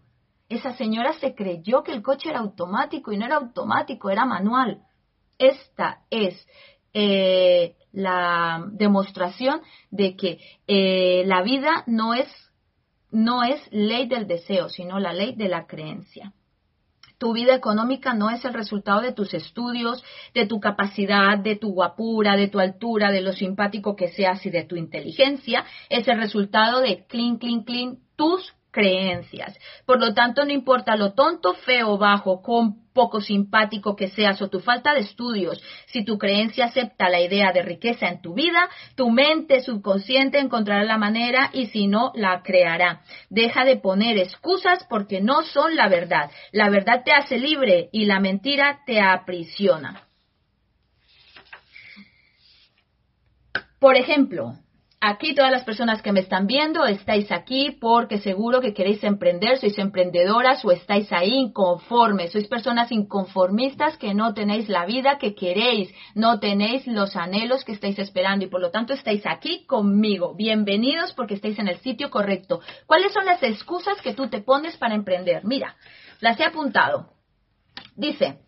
[0.50, 4.82] Esa señora se creyó que el coche era automático y no era automático, era manual.
[5.38, 6.46] Esta es
[7.00, 12.28] eh, la demostración de que eh, la vida no es,
[13.12, 16.34] no es ley del deseo, sino la ley de la creencia.
[17.20, 21.70] Tu vida económica no es el resultado de tus estudios, de tu capacidad, de tu
[21.70, 25.66] guapura, de tu altura, de lo simpático que seas y de tu inteligencia.
[25.90, 29.58] Es el resultado de clean, clean, clean tus creencias.
[29.86, 34.50] Por lo tanto, no importa lo tonto, feo, bajo, con poco simpático que seas o
[34.50, 38.70] tu falta de estudios, si tu creencia acepta la idea de riqueza en tu vida,
[38.96, 43.02] tu mente subconsciente encontrará la manera y si no, la creará.
[43.30, 46.32] Deja de poner excusas porque no son la verdad.
[46.52, 50.08] La verdad te hace libre y la mentira te aprisiona.
[53.80, 54.56] Por ejemplo,
[55.10, 59.58] Aquí todas las personas que me están viendo estáis aquí porque seguro que queréis emprender,
[59.58, 65.34] sois emprendedoras o estáis ahí inconformes, sois personas inconformistas que no tenéis la vida que
[65.34, 70.36] queréis, no tenéis los anhelos que estáis esperando y por lo tanto estáis aquí conmigo.
[70.36, 72.60] Bienvenidos porque estáis en el sitio correcto.
[72.86, 75.46] ¿Cuáles son las excusas que tú te pones para emprender?
[75.46, 75.78] Mira,
[76.20, 77.14] las he apuntado.
[77.96, 78.40] Dice,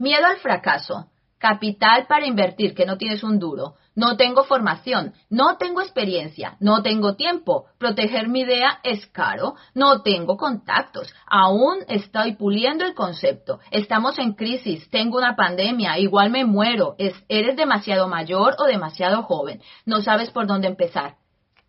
[0.00, 5.56] miedo al fracaso, capital para invertir, que no tienes un duro no tengo formación, no
[5.56, 12.36] tengo experiencia, no tengo tiempo, proteger mi idea es caro, no tengo contactos, aún estoy
[12.36, 18.54] puliendo el concepto, estamos en crisis, tengo una pandemia, igual me muero, eres demasiado mayor
[18.60, 21.16] o demasiado joven, no sabes por dónde empezar.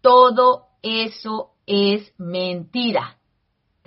[0.01, 3.18] Todo eso es mentira.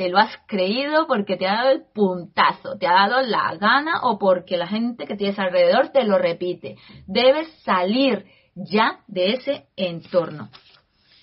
[0.03, 4.01] Te lo has creído porque te ha dado el puntazo, te ha dado la gana
[4.03, 6.77] o porque la gente que tienes alrededor te lo repite.
[7.07, 8.27] Debes salir
[8.57, 10.51] ya de ese entorno.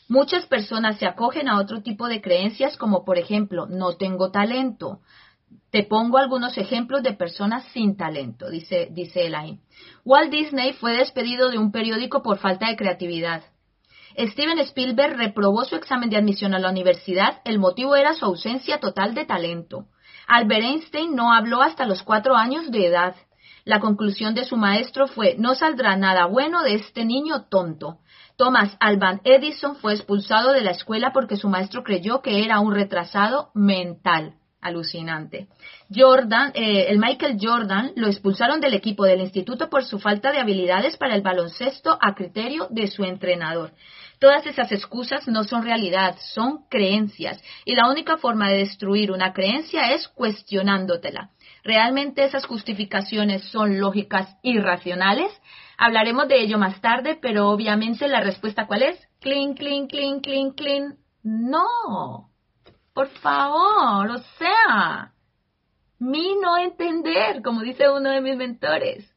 [0.07, 5.01] Muchas personas se acogen a otro tipo de creencias como por ejemplo, no tengo talento.
[5.71, 9.59] Te pongo algunos ejemplos de personas sin talento, dice, dice Elaine.
[10.05, 13.43] Walt Disney fue despedido de un periódico por falta de creatividad.
[14.27, 18.79] Steven Spielberg reprobó su examen de admisión a la universidad, el motivo era su ausencia
[18.79, 19.85] total de talento.
[20.27, 23.15] Albert Einstein no habló hasta los cuatro años de edad.
[23.63, 27.99] La conclusión de su maestro fue, no saldrá nada bueno de este niño tonto.
[28.35, 32.73] Thomas Alban Edison fue expulsado de la escuela porque su maestro creyó que era un
[32.73, 34.35] retrasado mental.
[34.61, 35.47] Alucinante.
[35.93, 40.39] Jordan, eh, el Michael Jordan lo expulsaron del equipo del instituto por su falta de
[40.39, 43.71] habilidades para el baloncesto a criterio de su entrenador.
[44.19, 47.41] Todas esas excusas no son realidad, son creencias.
[47.63, 51.31] Y la única forma de destruir una creencia es cuestionándotela.
[51.63, 55.31] ¿Realmente esas justificaciones son lógicas y racionales?
[55.77, 59.07] Hablaremos de ello más tarde, pero obviamente la respuesta cuál es?
[59.21, 60.97] Clean, clean, clean, clean, clean.
[61.23, 62.29] No.
[62.93, 65.13] Por favor, o sea,
[65.99, 69.09] mi no entender, como dice uno de mis mentores.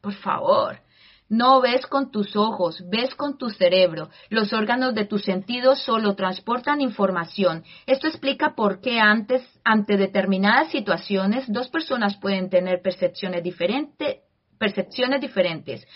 [0.00, 0.80] Por favor,
[1.28, 4.08] no ves con tus ojos, ves con tu cerebro.
[4.30, 7.64] Los órganos de tus sentidos solo transportan información.
[7.86, 13.42] Esto explica por qué antes, ante determinadas situaciones, dos personas pueden tener percepciones,
[14.58, 15.86] percepciones diferentes,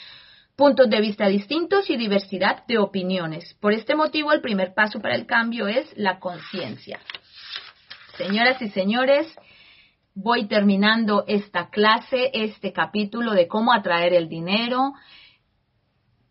[0.54, 3.54] puntos de vista distintos y diversidad de opiniones.
[3.60, 7.00] Por este motivo, el primer paso para el cambio es la conciencia.
[8.18, 9.34] Señoras y señores,
[10.14, 14.92] voy terminando esta clase, este capítulo de cómo atraer el dinero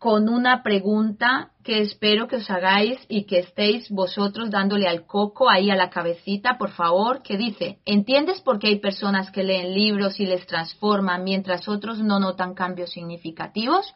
[0.02, 5.48] con una pregunta que espero que os hagáis y que estéis vosotros dándole al coco
[5.48, 9.72] ahí a la cabecita, por favor, que dice, ¿entiendes por qué hay personas que leen
[9.72, 13.94] libros y les transforman mientras otros no notan cambios significativos?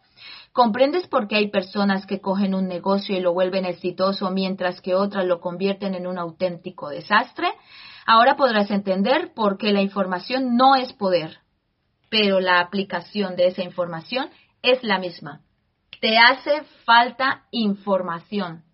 [0.53, 4.95] ¿Comprendes por qué hay personas que cogen un negocio y lo vuelven exitoso mientras que
[4.95, 7.49] otras lo convierten en un auténtico desastre?
[8.07, 11.39] Ahora podrás entender por qué la información no es poder,
[12.11, 14.29] pero la aplicación de esa información
[14.63, 15.41] es la misma.
[16.01, 18.65] Te hace falta información.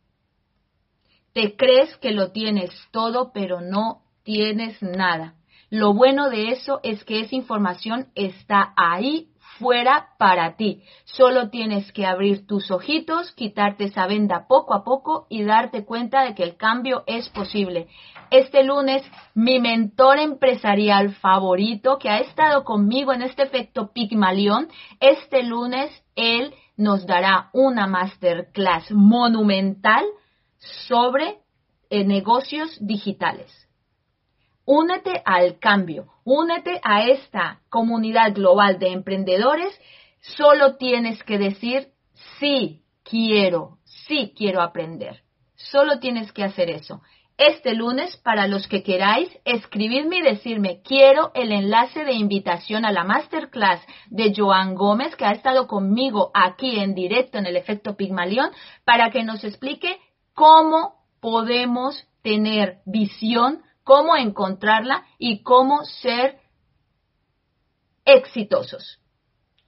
[1.32, 5.34] Te crees que lo tienes todo, pero no tienes nada.
[5.70, 10.82] Lo bueno de eso es que esa información está ahí fuera para ti.
[11.04, 16.22] Solo tienes que abrir tus ojitos, quitarte esa venda poco a poco y darte cuenta
[16.24, 17.88] de que el cambio es posible.
[18.30, 19.02] Este lunes,
[19.34, 24.68] mi mentor empresarial favorito que ha estado conmigo en este efecto Pigmalión,
[25.00, 30.04] este lunes él nos dará una masterclass monumental
[30.86, 31.38] sobre
[31.90, 33.50] eh, negocios digitales.
[34.64, 39.78] Únete al cambio, únete a esta comunidad global de emprendedores.
[40.20, 41.88] Solo tienes que decir,
[42.38, 45.22] sí, quiero, sí quiero aprender.
[45.54, 47.02] Solo tienes que hacer eso
[47.38, 52.92] este lunes, para los que queráis, escribidme y decirme, quiero el enlace de invitación a
[52.92, 57.96] la masterclass de Joan Gómez, que ha estado conmigo aquí en directo en el efecto
[57.96, 58.50] Pigmalión,
[58.84, 59.98] para que nos explique
[60.34, 66.38] cómo podemos tener visión, cómo encontrarla y cómo ser
[68.04, 69.00] exitosos,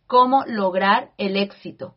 [0.06, 1.96] cómo lograr el éxito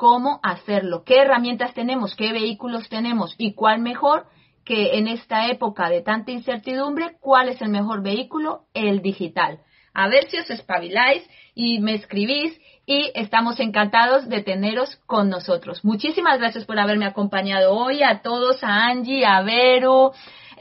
[0.00, 4.24] cómo hacerlo, qué herramientas tenemos, qué vehículos tenemos y cuál mejor
[4.64, 8.62] que en esta época de tanta incertidumbre, ¿cuál es el mejor vehículo?
[8.72, 9.60] El digital.
[9.92, 15.84] A ver si os espabiláis y me escribís y estamos encantados de teneros con nosotros.
[15.84, 20.12] Muchísimas gracias por haberme acompañado hoy, a todos, a Angie, a Vero,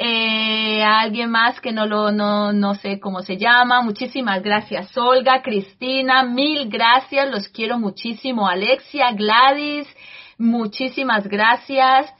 [0.01, 3.81] eh, a alguien más que no lo no, no sé cómo se llama.
[3.81, 9.87] Muchísimas gracias, Olga, Cristina, mil gracias, los quiero muchísimo, Alexia, Gladys,
[10.37, 12.13] muchísimas gracias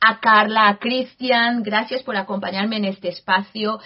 [0.00, 3.80] a Carla, a Cristian, gracias por acompañarme en este espacio.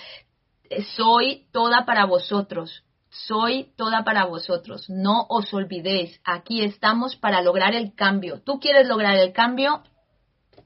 [0.70, 2.84] Eh, soy toda para vosotros.
[3.10, 4.88] Soy toda para vosotros.
[4.88, 8.42] No os olvidéis, aquí estamos para lograr el cambio.
[8.44, 9.82] ¿Tú quieres lograr el cambio?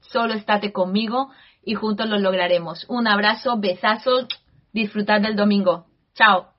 [0.01, 1.31] Solo estate conmigo
[1.69, 2.87] y juntos lo lograremos.
[2.89, 4.27] Un abrazo, besazo,
[4.73, 5.85] disfrutad del domingo.
[6.15, 6.58] Chao.